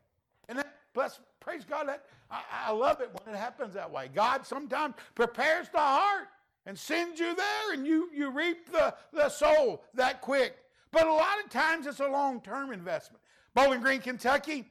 [0.48, 4.10] And that, plus, praise God, that I, I love it when it happens that way.
[4.12, 6.28] God sometimes prepares the heart
[6.70, 10.56] and sends you there and you, you reap the, the soul that quick.
[10.92, 13.20] But a lot of times it's a long term investment.
[13.54, 14.70] Bowling Green, Kentucky,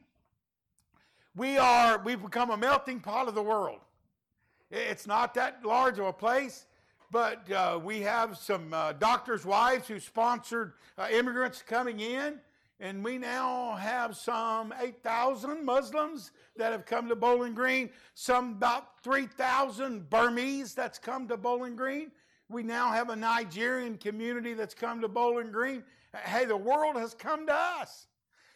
[1.36, 3.80] we are, we've become a melting pot of the world.
[4.70, 6.64] It's not that large of a place,
[7.10, 12.38] but uh, we have some uh, doctors' wives who sponsored uh, immigrants coming in.
[12.80, 19.02] And we now have some 8,000 Muslims that have come to Bowling Green, some about
[19.04, 22.10] 3,000 Burmese that's come to Bowling Green.
[22.48, 25.84] We now have a Nigerian community that's come to Bowling Green.
[26.24, 28.06] Hey, the world has come to us.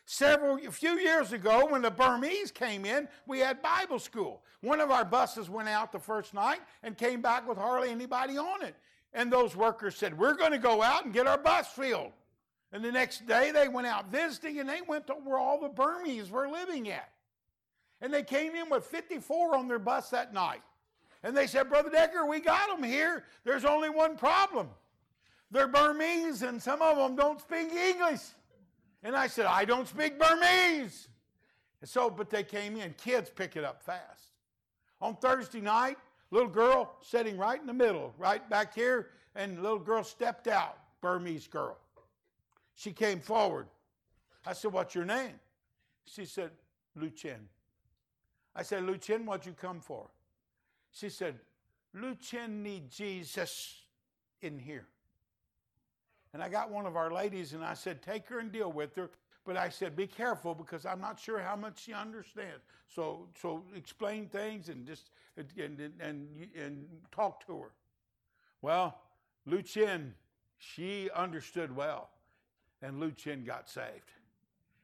[0.07, 4.43] Several, a few years ago, when the Burmese came in, we had Bible school.
[4.63, 8.39] One of our buses went out the first night and came back with hardly anybody
[8.39, 8.75] on it.
[9.13, 12.13] And those workers said, We're going to go out and get our bus filled.
[12.75, 15.69] And the next day they went out visiting and they went to where all the
[15.69, 17.09] Burmese were living at.
[18.01, 20.61] And they came in with 54 on their bus that night.
[21.23, 23.27] And they said, Brother Decker, we got them here.
[23.45, 24.69] There's only one problem.
[25.53, 28.23] They're Burmese and some of them don't speak English.
[29.05, 31.07] And I said, I don't speak Burmese.
[31.81, 32.93] And so, but they came in.
[32.95, 34.33] Kids pick it up fast.
[35.01, 35.97] On Thursday night,
[36.33, 40.77] little girl sitting right in the middle, right back here, and little girl stepped out,
[41.01, 41.79] Burmese girl.
[42.75, 43.67] She came forward.
[44.47, 45.35] I said, What's your name?
[46.07, 46.51] She said,
[46.97, 47.49] Lu Chen.
[48.55, 50.09] I said, Lu Chen, what'd you come for?
[50.93, 51.37] She said,
[51.95, 53.83] Lu Chen need Jesus
[54.43, 54.87] in here.
[56.33, 58.95] And I got one of our ladies and I said, Take her and deal with
[58.97, 59.11] her.
[59.45, 62.65] But I said, Be careful because I'm not sure how much she understands.
[62.89, 67.71] So, so explain things and just and, and, and, and talk to her.
[68.63, 68.99] Well,
[69.47, 70.15] Lu Chen,
[70.59, 72.11] she understood well
[72.85, 74.13] and Lu Chen got saved.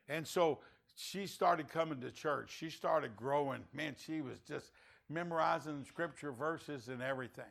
[0.09, 0.61] And so
[0.97, 2.51] she started coming to church.
[2.57, 3.61] She started growing.
[3.75, 4.73] Man, she was just
[5.09, 7.45] memorizing scripture verses and everything.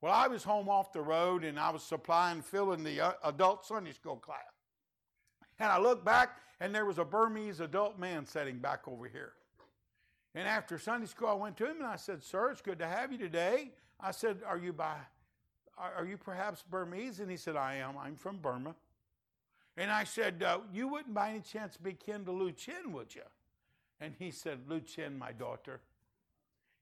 [0.00, 3.64] Well, I was home off the road and I was supplying, filling the uh, adult
[3.64, 4.38] Sunday school class.
[5.58, 9.32] And I looked back and there was a Burmese adult man sitting back over here.
[10.34, 12.86] And after Sunday school, I went to him and I said, Sir, it's good to
[12.86, 13.72] have you today.
[13.98, 14.96] I said, Are you by,
[15.76, 17.18] are you perhaps Burmese?
[17.20, 17.96] And he said, I am.
[17.98, 18.74] I'm from Burma.
[19.78, 23.14] And I said, uh, You wouldn't by any chance be kin to Lu Chen, would
[23.14, 23.22] you?
[24.00, 25.80] And he said, Lu Chen, my daughter.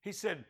[0.01, 0.45] He said,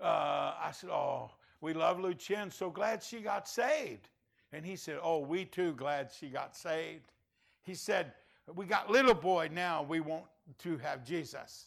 [0.00, 1.30] uh, I said, Oh,
[1.62, 2.50] we love Lu Chen.
[2.50, 4.10] So glad she got saved.
[4.52, 7.12] And he said, Oh, we too glad she got saved.
[7.62, 8.12] He said,
[8.54, 10.24] We got little boy now, we want
[10.58, 11.66] to have Jesus.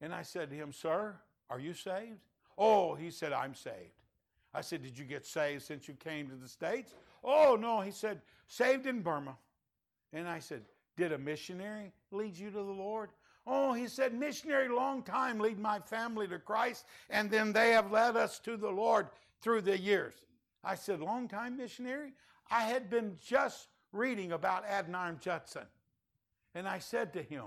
[0.00, 1.14] And I said to him, Sir,
[1.48, 2.18] are you saved?
[2.58, 3.94] Oh, he said, I'm saved.
[4.52, 6.94] I said, Did you get saved since you came to the States?
[7.22, 7.80] Oh, no.
[7.80, 9.36] He said, Saved in Burma.
[10.12, 10.62] And I said,
[10.96, 13.10] Did a missionary lead you to the Lord?
[13.46, 17.90] Oh, he said, missionary long time lead my family to Christ, and then they have
[17.90, 19.08] led us to the Lord
[19.40, 20.14] through the years.
[20.62, 22.12] I said, long time missionary?
[22.50, 25.64] I had been just reading about Adoniram Judson.
[26.54, 27.44] And I said to him,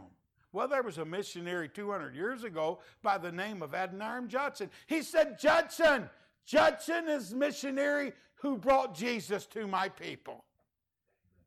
[0.52, 4.70] well, there was a missionary 200 years ago by the name of Adoniram Judson.
[4.88, 6.10] He said, Judson,
[6.46, 10.44] Judson is missionary who brought Jesus to my people.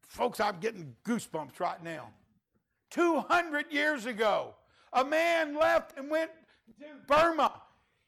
[0.00, 2.08] Folks, I'm getting goosebumps right now.
[2.90, 4.54] 200 years ago,
[4.94, 6.30] a man left and went
[6.80, 7.52] to Burma.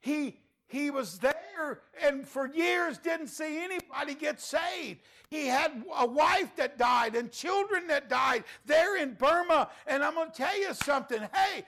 [0.00, 5.00] He, he was there and for years didn't see anybody get saved.
[5.28, 9.68] He had a wife that died and children that died there in Burma.
[9.86, 11.20] And I'm going to tell you something.
[11.34, 11.64] Hey,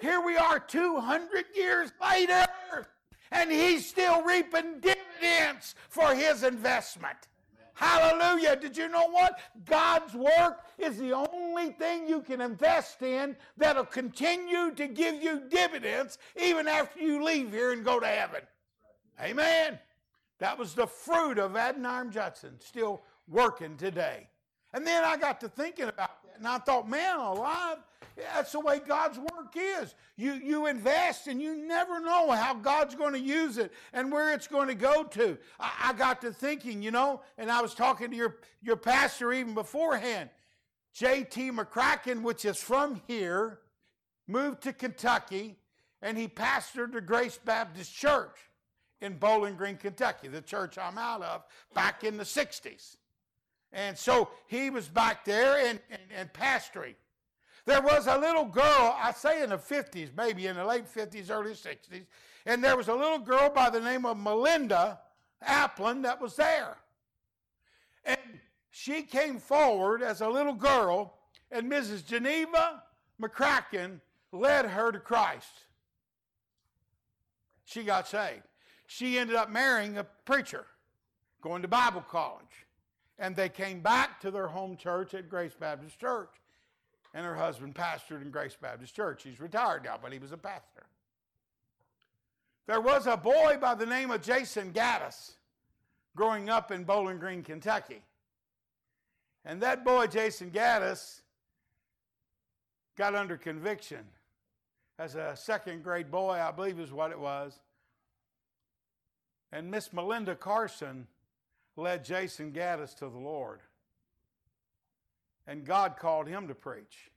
[0.00, 2.46] here we are 200 years later,
[3.32, 7.16] and he's still reaping dividends for his investment.
[7.74, 8.54] Hallelujah.
[8.56, 9.40] Did you know what?
[9.64, 15.42] God's work is the only thing you can invest in that'll continue to give you
[15.48, 18.42] dividends even after you leave here and go to heaven.
[19.20, 19.78] Amen.
[20.38, 24.28] That was the fruit of Adoniram Judson, still working today.
[24.72, 27.78] And then I got to thinking about that, and I thought, man alive,
[28.16, 29.94] that's the way God's work is.
[30.16, 34.34] You, you invest and you never know how God's going to use it and where
[34.34, 35.38] it's going to go to.
[35.58, 39.32] I, I got to thinking, you know, and I was talking to your, your pastor
[39.32, 40.30] even beforehand.
[40.92, 41.52] J.T.
[41.52, 43.60] McCracken, which is from here,
[44.28, 45.56] moved to Kentucky
[46.02, 48.36] and he pastored the Grace Baptist Church
[49.00, 52.96] in Bowling Green, Kentucky, the church I'm out of, back in the 60s.
[53.72, 56.94] And so he was back there and, and, and pastoring.
[57.64, 61.30] There was a little girl, I say in the 50s, maybe in the late 50s,
[61.30, 62.06] early 60s,
[62.44, 64.98] and there was a little girl by the name of Melinda
[65.46, 66.76] Applin that was there.
[68.04, 68.18] And
[68.70, 71.18] she came forward as a little girl,
[71.52, 72.04] and Mrs.
[72.04, 72.82] Geneva
[73.20, 74.00] McCracken
[74.32, 75.66] led her to Christ.
[77.64, 78.42] She got saved.
[78.86, 80.66] She ended up marrying a preacher,
[81.40, 82.61] going to Bible college.
[83.22, 86.28] And they came back to their home church at Grace Baptist Church
[87.14, 89.22] and her husband pastored in Grace Baptist Church.
[89.22, 90.82] He's retired now, but he was a pastor.
[92.66, 95.36] There was a boy by the name of Jason Gaddis
[96.16, 98.02] growing up in Bowling Green, Kentucky.
[99.44, 101.20] And that boy, Jason Gaddis,
[102.96, 104.04] got under conviction
[104.98, 107.58] as a second grade boy, I believe is what it was.
[109.52, 111.06] And Miss Melinda Carson
[111.76, 113.60] led Jason Gaddis to the Lord.
[115.46, 117.10] And God called him to preach.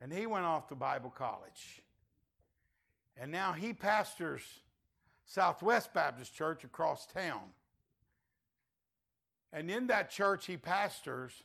[0.00, 1.82] And he went off to Bible college.
[3.16, 4.42] And now he pastors
[5.24, 7.40] Southwest Baptist Church across town.
[9.52, 11.42] And in that church he pastors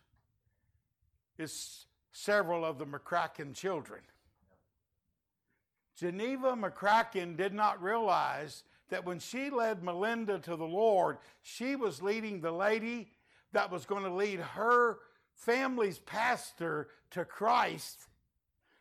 [1.38, 4.02] is several of the McCracken children.
[5.96, 12.02] Geneva McCracken did not realize that when she led Melinda to the Lord, she was
[12.02, 13.10] leading the lady
[13.52, 15.00] that was going to lead her
[15.36, 18.08] family's pastor to Christ,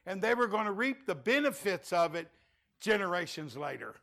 [0.06, 2.28] and they were going to reap the benefits of it
[2.80, 3.94] generations later.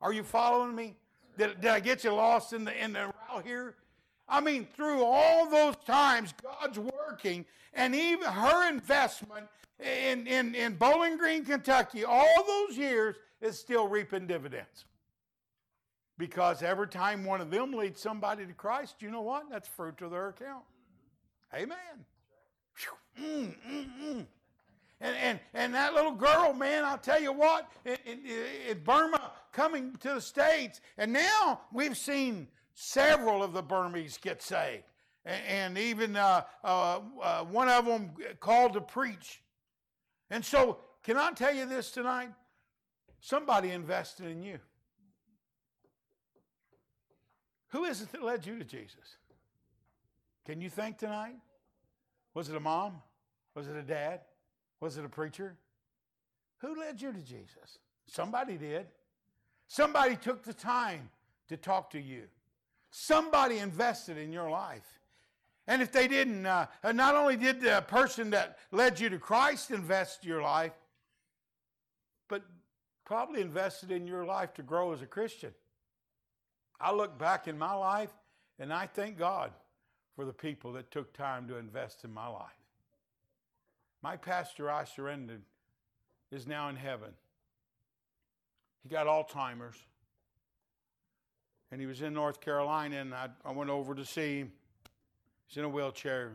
[0.00, 0.96] Are you following me?
[1.38, 3.76] Did, did I get you lost in the in the route here?
[4.28, 9.46] I mean, through all those times, God's working, and even her investment
[9.80, 14.84] in, in, in Bowling Green, Kentucky, all those years is still reaping dividends.
[16.20, 19.44] Because every time one of them leads somebody to Christ, you know what?
[19.50, 20.64] That's fruit to their account.
[21.54, 22.04] Amen.
[23.18, 24.26] Mm, mm, mm.
[25.00, 28.18] And, and, and that little girl, man, I'll tell you what, in, in,
[28.68, 34.42] in, Burma coming to the States, and now we've seen several of the Burmese get
[34.42, 34.84] saved.
[35.24, 39.40] And, and even uh, uh, uh, one of them called to preach.
[40.28, 42.28] And so, can I tell you this tonight?
[43.20, 44.58] Somebody invested in you.
[47.70, 49.16] Who is it that led you to Jesus?
[50.46, 51.36] Can you think tonight?
[52.34, 53.02] Was it a mom?
[53.54, 54.20] Was it a dad?
[54.80, 55.56] Was it a preacher?
[56.58, 57.78] Who led you to Jesus?
[58.06, 58.86] Somebody did.
[59.68, 61.10] Somebody took the time
[61.48, 62.24] to talk to you.
[62.90, 65.00] Somebody invested in your life.
[65.68, 69.70] And if they didn't, uh, not only did the person that led you to Christ
[69.70, 70.72] invest your life,
[72.28, 72.42] but
[73.04, 75.52] probably invested in your life to grow as a Christian.
[76.80, 78.10] I look back in my life
[78.60, 79.52] And I thank God
[80.14, 82.50] for the people that took time to invest in my life.
[84.02, 85.40] My pastor, I surrendered,
[86.30, 87.10] is now in heaven.
[88.82, 89.76] He got Alzheimer's.
[91.72, 94.52] And he was in North Carolina, and I, I went over to see him.
[95.46, 96.32] He's in a wheelchair.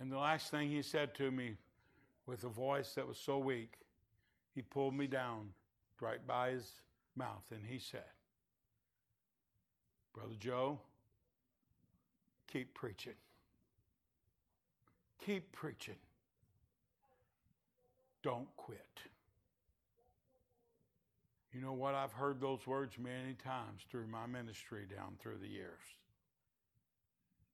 [0.00, 1.56] And the last thing he said to me
[2.26, 3.74] with a voice that was so weak,
[4.54, 5.48] he pulled me down
[6.00, 6.70] right by his
[7.16, 8.04] mouth and he said,
[10.14, 10.78] Brother Joe,
[12.50, 13.14] keep preaching.
[15.24, 15.96] Keep preaching.
[18.22, 18.78] Don't quit.
[21.52, 21.94] You know what?
[21.94, 25.80] I've heard those words many times through my ministry down through the years.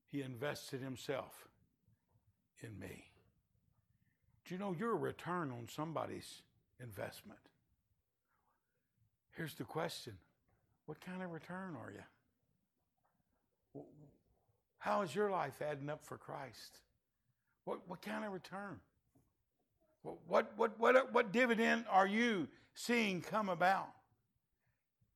[0.09, 1.49] He invested himself
[2.63, 3.11] in me.
[4.47, 6.43] Do you know you're a return on somebody's
[6.83, 7.39] investment?
[9.37, 10.15] Here's the question
[10.87, 12.03] What kind of return are you?
[14.79, 16.79] How is your life adding up for Christ?
[17.65, 18.81] What, what kind of return?
[20.03, 23.91] What, what, what, what, dividend are you seeing come about?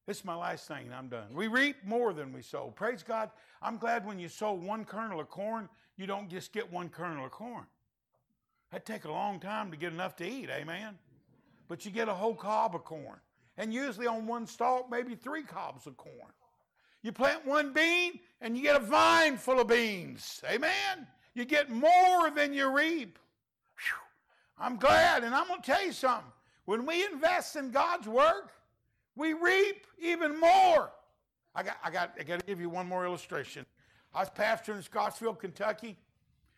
[0.07, 1.35] This is my last thing, and I'm done.
[1.35, 2.75] We reap more than we sow.
[2.77, 3.31] Praise God.
[3.63, 7.25] I'm glad when you sow one kernel of corn, you don't just get one kernel
[7.25, 7.65] of corn.
[8.71, 10.99] That'd take a long time to get enough to eat, amen?
[11.69, 13.19] But you get a whole cob of corn.
[13.57, 16.33] And usually on one stalk, maybe three cobs of corn.
[17.03, 21.07] You plant one bean, and you get a vine full of beans, amen?
[21.35, 23.19] You get more than you reap.
[23.77, 23.97] Whew.
[24.59, 26.33] I'm glad, and I'm going to tell you something.
[26.65, 28.53] When we invest in God's work,
[29.17, 30.91] we reap even more.
[31.55, 33.67] I got, I got, I got to give you one more illustration.
[34.15, 35.97] I was pastoring in Scottsville, Kentucky.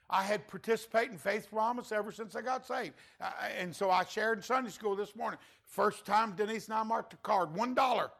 [0.09, 2.95] I had participated in Faith Promise ever since I got saved.
[3.21, 5.39] Uh, and so I shared in Sunday school this morning.
[5.65, 8.11] First time Denise and I marked a card, $1.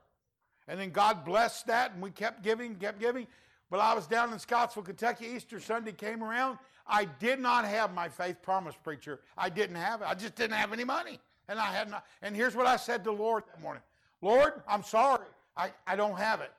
[0.69, 3.27] And then God blessed that, and we kept giving, kept giving.
[3.71, 5.27] But I was down in Scottsville, Kentucky.
[5.27, 6.59] Easter Sunday came around.
[6.87, 9.21] I did not have my Faith Promise preacher.
[9.37, 10.09] I didn't have it.
[10.09, 11.19] I just didn't have any money.
[11.49, 12.05] And I had not.
[12.23, 13.83] And here's what I said to the Lord that morning
[14.23, 15.27] Lord, I'm sorry.
[15.57, 16.53] I, I don't have it.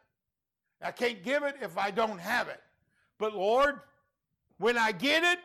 [0.81, 2.61] I can't give it if I don't have it.
[3.17, 3.79] But Lord,
[4.57, 5.39] when I get it,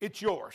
[0.00, 0.54] it's yours.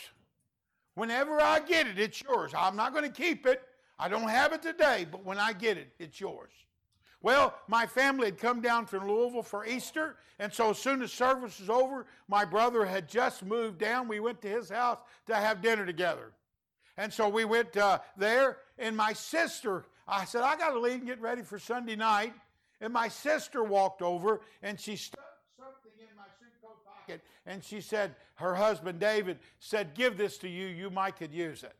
[0.94, 2.52] Whenever I get it, it's yours.
[2.56, 3.62] I'm not going to keep it.
[3.98, 6.50] I don't have it today, but when I get it, it's yours.
[7.22, 11.10] Well, my family had come down from Louisville for Easter, and so as soon as
[11.10, 14.08] service was over, my brother had just moved down.
[14.08, 16.32] We went to his house to have dinner together.
[16.96, 20.98] And so we went uh, there, and my sister, I said, I got to leave
[20.98, 22.34] and get ready for Sunday night.
[22.80, 25.24] And my sister walked over, and she stuck
[25.56, 30.38] something in my suit coat pocket, and she said, her husband David said, Give this
[30.38, 30.66] to you.
[30.66, 31.74] You might could use it.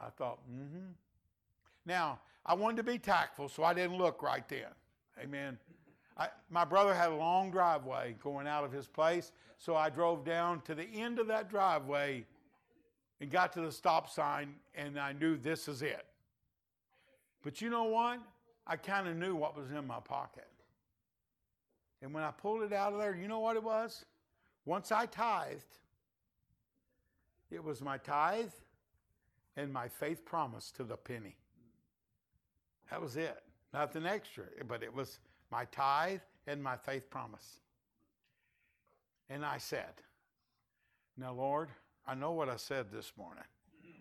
[0.00, 0.90] I thought, mm hmm.
[1.84, 4.68] Now, I wanted to be tactful, so I didn't look right then.
[5.20, 5.58] Amen.
[6.16, 10.24] I, my brother had a long driveway going out of his place, so I drove
[10.24, 12.24] down to the end of that driveway
[13.20, 16.06] and got to the stop sign, and I knew this is it.
[17.42, 18.20] But you know what?
[18.66, 20.46] I kind of knew what was in my pocket.
[22.02, 24.04] And when I pulled it out of there, you know what it was?
[24.64, 25.78] Once I tithed,
[27.50, 28.50] it was my tithe
[29.56, 31.36] and my faith promise to the penny.
[32.90, 33.42] That was it.
[33.72, 37.60] Nothing extra, but it was my tithe and my faith promise.
[39.30, 40.02] And I said,
[41.16, 41.68] Now, Lord,
[42.06, 43.44] I know what I said this morning.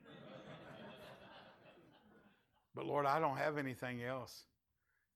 [2.75, 4.43] but Lord, I don't have anything else.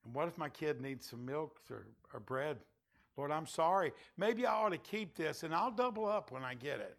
[0.06, 2.58] And what if my kid needs some milk or, or bread?
[3.18, 3.94] Lord, I'm sorry.
[4.18, 6.98] Maybe I ought to keep this and I'll double up when I get it.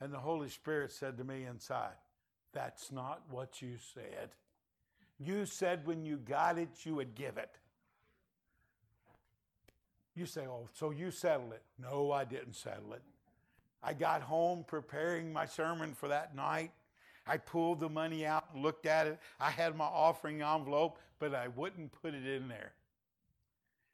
[0.00, 1.94] And the Holy Spirit said to me inside,
[2.52, 4.30] That's not what you said.
[5.18, 7.50] You said when you got it, you would give it.
[10.16, 11.62] You say, Oh, so you settled it.
[11.80, 13.02] No, I didn't settle it.
[13.82, 16.72] I got home preparing my sermon for that night.
[17.26, 19.18] I pulled the money out and looked at it.
[19.40, 22.72] I had my offering envelope, but I wouldn't put it in there.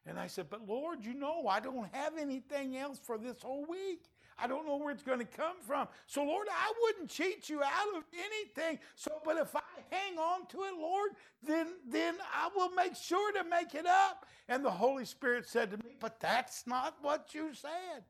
[0.06, 3.64] And I said, But Lord, you know, I don't have anything else for this whole
[3.66, 4.04] week.
[4.42, 5.86] I don't know where it's going to come from.
[6.06, 8.78] So, Lord, I wouldn't cheat you out of anything.
[8.96, 11.10] So, but if I hang on to it, Lord,
[11.46, 14.24] then, then I will make sure to make it up.
[14.48, 18.04] And the Holy Spirit said to me, But that's not what you said.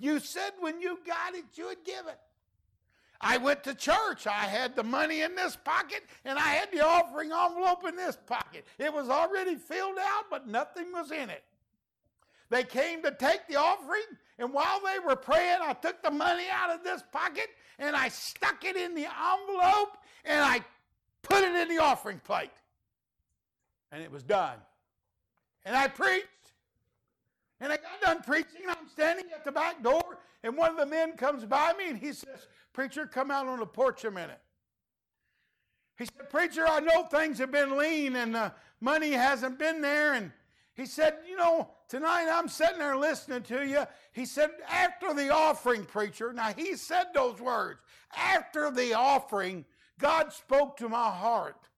[0.00, 2.18] You said when you got it, you would give it.
[3.20, 4.26] I went to church.
[4.26, 8.16] I had the money in this pocket and I had the offering envelope in this
[8.26, 8.66] pocket.
[8.78, 11.44] It was already filled out, but nothing was in it.
[12.48, 14.02] They came to take the offering,
[14.40, 17.46] and while they were praying, I took the money out of this pocket
[17.78, 20.64] and I stuck it in the envelope and I
[21.22, 22.50] put it in the offering plate.
[23.92, 24.56] And it was done.
[25.64, 26.26] And I preached.
[27.60, 30.86] And I got done preaching, I'm standing at the back door, and one of the
[30.86, 32.48] men comes by me and he says,
[32.80, 34.40] Preacher, come out on the porch a minute.
[35.98, 40.14] He said, Preacher, I know things have been lean and the money hasn't been there.
[40.14, 40.32] And
[40.72, 43.84] he said, You know, tonight I'm sitting there listening to you.
[44.12, 47.80] He said, After the offering, preacher, now he said those words.
[48.16, 49.66] After the offering,
[49.98, 51.68] God spoke to my heart.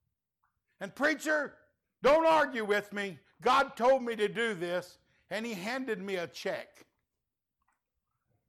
[0.79, 1.55] And, preacher,
[2.01, 3.19] don't argue with me.
[3.41, 4.99] God told me to do this,
[5.29, 6.85] and he handed me a check.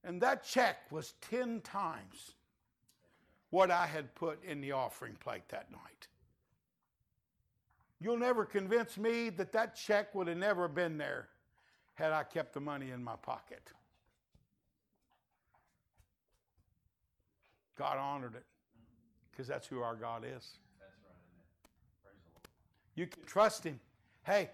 [0.05, 2.35] And that check was 10 times
[3.55, 6.09] what I had put in the offering plate that night.
[8.01, 11.29] You'll never convince me that that check would have never been there
[11.95, 13.63] had I kept the money in my pocket.
[17.79, 18.43] God honored it
[19.31, 20.59] because that's who our God is.
[22.97, 23.79] You can trust Him.
[24.25, 24.51] Hey,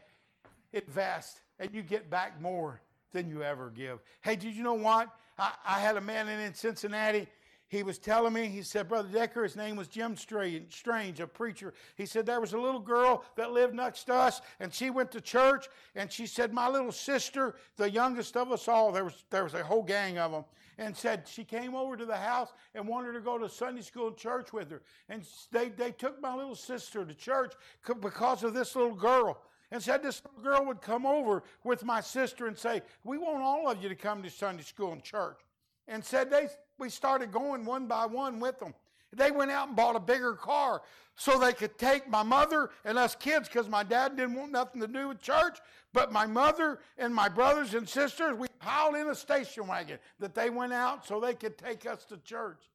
[0.74, 2.82] invest and you get back more
[3.12, 4.00] than you ever give.
[4.20, 5.08] Hey, did you know what?
[5.38, 7.28] I, I had a man in, in Cincinnati
[7.70, 11.72] he was telling me, he said, Brother Decker, his name was Jim Strange, a preacher.
[11.94, 15.12] He said, There was a little girl that lived next to us, and she went
[15.12, 19.24] to church, and she said, My little sister, the youngest of us all, there was,
[19.30, 20.44] there was a whole gang of them,
[20.78, 24.08] and said she came over to the house and wanted to go to Sunday school
[24.08, 24.82] and church with her.
[25.08, 27.52] And they, they took my little sister to church
[28.00, 29.40] because of this little girl
[29.70, 33.44] and said this little girl would come over with my sister and say, We want
[33.44, 35.38] all of you to come to Sunday school and church.
[35.86, 36.48] And said they
[36.80, 38.74] we started going one by one with them.
[39.12, 40.82] They went out and bought a bigger car
[41.16, 44.80] so they could take my mother and us kids because my dad didn't want nothing
[44.80, 45.58] to do with church.
[45.92, 50.34] But my mother and my brothers and sisters, we piled in a station wagon that
[50.34, 52.69] they went out so they could take us to church.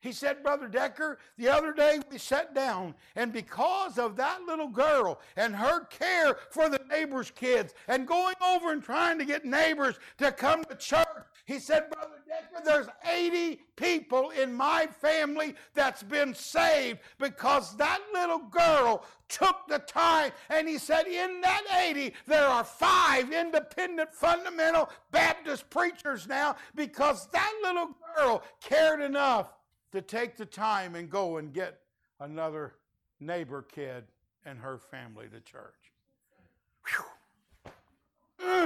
[0.00, 4.68] He said, Brother Decker, the other day we sat down, and because of that little
[4.68, 9.44] girl and her care for the neighbors' kids and going over and trying to get
[9.44, 11.06] neighbors to come to church,
[11.44, 18.00] he said, Brother Decker, there's 80 people in my family that's been saved because that
[18.14, 20.32] little girl took the time.
[20.48, 27.26] And he said, in that 80, there are five independent fundamental Baptist preachers now because
[27.32, 29.52] that little girl cared enough
[29.92, 31.80] to take the time and go and get
[32.20, 32.74] another
[33.18, 34.04] neighbor kid
[34.44, 35.74] and her family to church.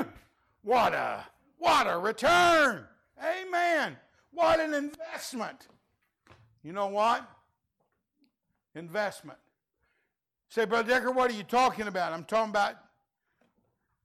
[0.64, 1.22] What a
[1.58, 2.84] what a return!
[3.22, 3.96] Amen.
[4.32, 5.68] What an investment.
[6.62, 7.28] You know what?
[8.74, 9.38] Investment.
[10.48, 12.12] Say, Brother Decker, what are you talking about?
[12.12, 12.76] I'm talking about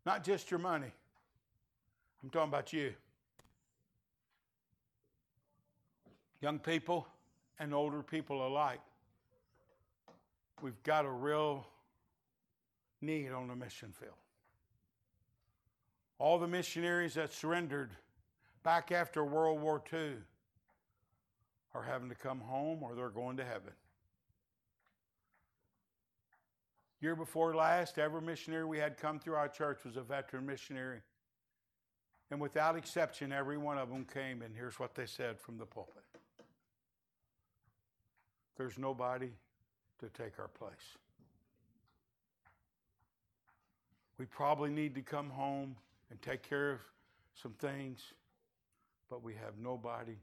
[0.05, 0.91] not just your money.
[2.21, 2.93] I'm talking about you.
[6.41, 7.07] Young people
[7.59, 8.79] and older people alike.
[10.61, 11.67] We've got a real
[13.01, 14.13] need on the mission field.
[16.17, 17.91] All the missionaries that surrendered
[18.63, 20.15] back after World War II
[21.73, 23.71] are having to come home or they're going to heaven.
[27.01, 30.99] Year before last, every missionary we had come through our church was a veteran missionary.
[32.31, 35.65] And without exception, every one of them came, and here's what they said from the
[35.65, 36.03] pulpit
[38.59, 39.29] there's nobody
[39.99, 40.97] to take our place.
[44.17, 45.77] We probably need to come home
[46.11, 46.79] and take care of
[47.41, 48.01] some things,
[49.09, 50.17] but we have nobody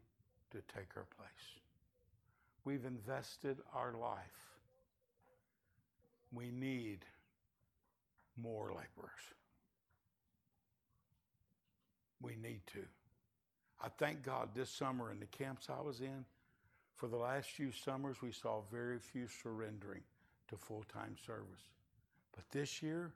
[0.51, 1.31] to take our place.
[2.67, 4.21] We've invested our life.
[6.31, 6.99] We need
[8.37, 9.23] more laborers.
[12.21, 12.81] We need to.
[13.83, 16.27] I thank God this summer in the camps I was in,
[16.97, 20.03] for the last few summers, we saw very few surrendering
[20.49, 21.63] to full time service.
[22.35, 23.13] But this year,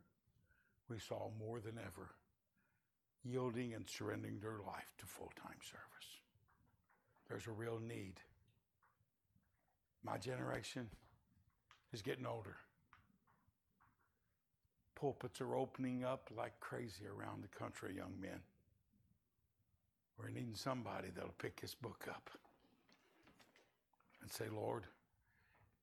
[0.88, 2.10] we saw more than ever
[3.24, 6.08] yielding and surrendering their life to full time service.
[7.28, 8.14] There's a real need.
[10.04, 10.88] My generation
[11.92, 12.56] is getting older.
[14.94, 18.40] Pulpits are opening up like crazy around the country, young men.
[20.18, 22.30] We're needing somebody that'll pick this book up
[24.22, 24.84] and say, Lord,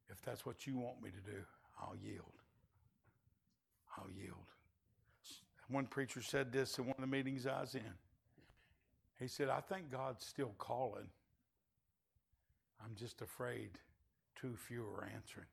[0.09, 1.39] if that's what you want me to do,
[1.79, 2.33] I'll yield.
[3.97, 4.47] I'll yield.
[5.69, 7.93] One preacher said this in one of the meetings I was in.
[9.19, 11.07] He said, I think God's still calling.
[12.83, 13.71] I'm just afraid
[14.39, 15.47] too few are answering.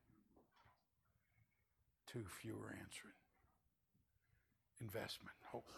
[2.07, 3.13] Too few are answering.
[4.79, 5.69] Investment, hope.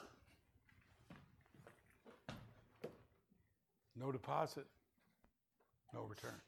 [3.96, 4.66] No deposit,
[5.94, 6.40] no return.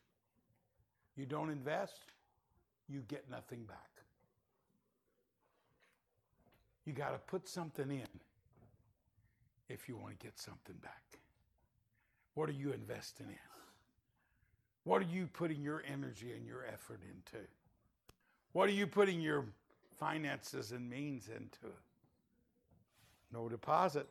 [1.19, 2.13] You don't invest,
[2.87, 3.89] you get nothing back.
[6.85, 8.07] You got to put something in
[9.67, 11.19] if you want to get something back.
[12.35, 13.35] What are you investing in?
[14.85, 17.45] What are you putting your energy and your effort into?
[18.53, 19.43] What are you putting your
[19.99, 21.73] finances and means into?
[23.33, 24.07] No deposit,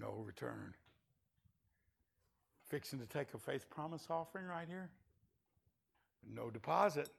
[0.00, 0.72] no return.
[2.64, 4.88] Fixing to take a faith promise offering right here?
[6.28, 7.10] No deposit,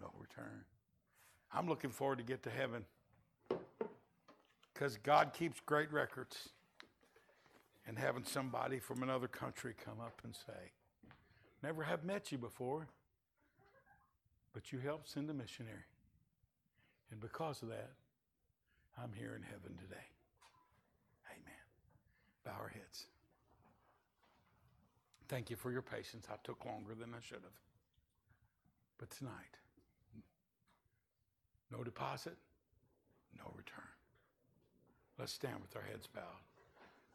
[0.00, 0.64] no return.
[1.52, 2.84] I'm looking forward to get to heaven
[4.72, 6.50] because God keeps great records.
[7.86, 10.72] And having somebody from another country come up and say,
[11.62, 12.86] Never have met you before,
[14.52, 15.86] but you helped send a missionary.
[17.10, 17.90] And because of that,
[19.02, 20.04] I'm here in heaven today.
[21.30, 21.64] Amen.
[22.44, 23.06] Bow our heads.
[25.28, 26.26] Thank you for your patience.
[26.30, 27.67] I took longer than I should have.
[28.98, 29.56] But tonight,
[31.70, 32.36] no deposit,
[33.36, 33.84] no return.
[35.18, 36.22] Let's stand with our heads bowed.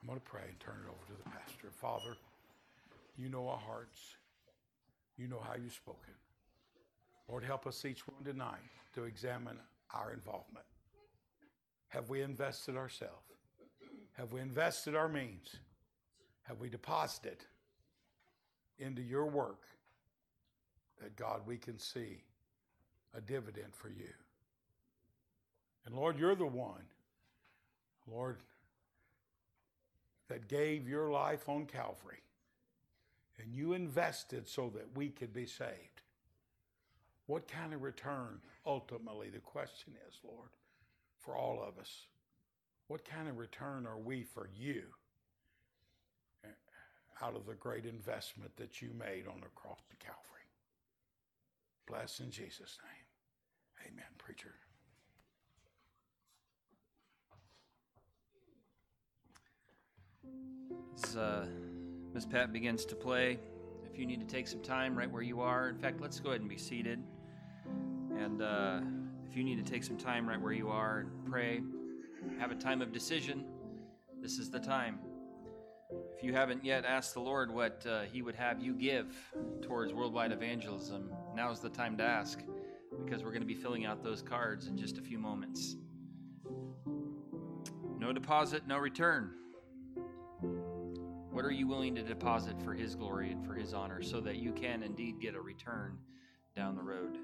[0.01, 1.69] I'm going to pray and turn it over to the pastor.
[1.71, 2.15] Father,
[3.17, 4.15] you know our hearts.
[5.17, 6.13] You know how you've spoken.
[7.29, 8.59] Lord, help us each one tonight
[8.95, 9.57] to examine
[9.93, 10.65] our involvement.
[11.89, 13.13] Have we invested ourselves?
[14.13, 15.55] Have we invested our means?
[16.43, 17.37] Have we deposited
[18.79, 19.61] into your work
[21.03, 22.23] that God, we can see
[23.15, 24.09] a dividend for you?
[25.85, 26.85] And Lord, you're the one,
[28.09, 28.37] Lord,
[30.29, 32.21] that gave your life on Calvary.
[33.41, 36.01] And you invested so that we could be saved.
[37.25, 40.49] What kind of return, ultimately, the question is, Lord,
[41.19, 42.07] for all of us?
[42.87, 44.83] What kind of return are we for you
[46.43, 46.47] eh,
[47.21, 50.32] out of the great investment that you made on the cross of Calvary?
[51.87, 53.91] Bless in Jesus' name.
[53.91, 54.55] Amen, preacher.
[61.03, 61.45] As uh,
[62.13, 63.39] Miss Pat begins to play,
[63.91, 66.29] if you need to take some time right where you are, in fact, let's go
[66.29, 66.99] ahead and be seated.
[68.17, 68.79] And uh,
[69.29, 71.61] if you need to take some time right where you are and pray,
[72.39, 73.45] have a time of decision,
[74.21, 74.99] this is the time.
[76.15, 79.15] If you haven't yet asked the Lord what uh, He would have you give
[79.61, 82.39] towards worldwide evangelism, now's the time to ask
[83.03, 85.75] because we're going to be filling out those cards in just a few moments.
[87.97, 89.31] No deposit, no return.
[91.31, 94.37] What are you willing to deposit for His glory and for His honor so that
[94.37, 95.97] you can indeed get a return
[96.55, 97.17] down the road?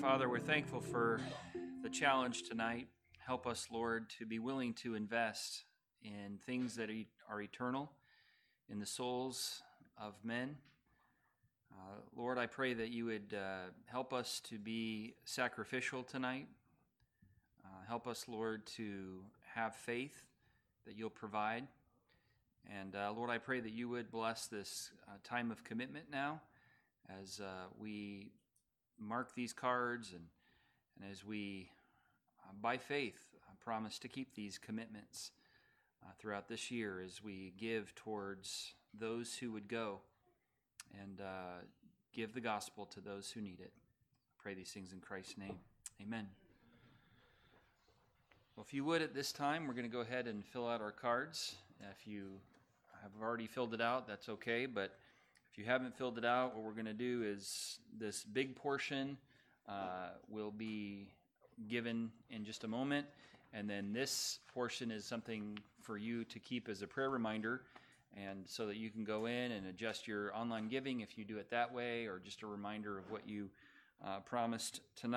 [0.00, 1.20] Father, we're thankful for
[1.82, 2.86] the challenge tonight.
[3.18, 5.64] Help us, Lord, to be willing to invest
[6.02, 6.90] in things that
[7.28, 7.90] are eternal,
[8.68, 9.62] in the souls
[9.96, 10.56] of men.
[11.72, 16.46] Uh, Lord, I pray that you would uh, help us to be sacrificial tonight.
[17.64, 19.20] Uh, help us, Lord, to
[19.54, 20.24] have faith
[20.86, 21.66] that you'll provide.
[22.70, 26.42] And uh, Lord, I pray that you would bless this uh, time of commitment now
[27.22, 28.32] as uh, we
[28.98, 30.24] mark these cards and,
[31.00, 31.70] and as we,
[32.44, 35.32] uh, by faith, uh, promise to keep these commitments
[36.02, 39.98] uh, throughout this year as we give towards those who would go
[41.02, 41.60] and uh,
[42.12, 43.72] give the gospel to those who need it.
[43.74, 45.56] I pray these things in Christ's name.
[46.00, 46.26] Amen.
[48.54, 50.80] Well, if you would at this time, we're going to go ahead and fill out
[50.80, 51.56] our cards.
[51.90, 52.30] If you
[53.02, 54.96] have already filled it out, that's okay, but
[55.56, 59.16] if you haven't filled it out, what we're going to do is this big portion
[59.66, 61.08] uh, will be
[61.66, 63.06] given in just a moment.
[63.54, 67.62] And then this portion is something for you to keep as a prayer reminder.
[68.14, 71.38] And so that you can go in and adjust your online giving if you do
[71.38, 73.48] it that way, or just a reminder of what you
[74.06, 75.14] uh, promised tonight.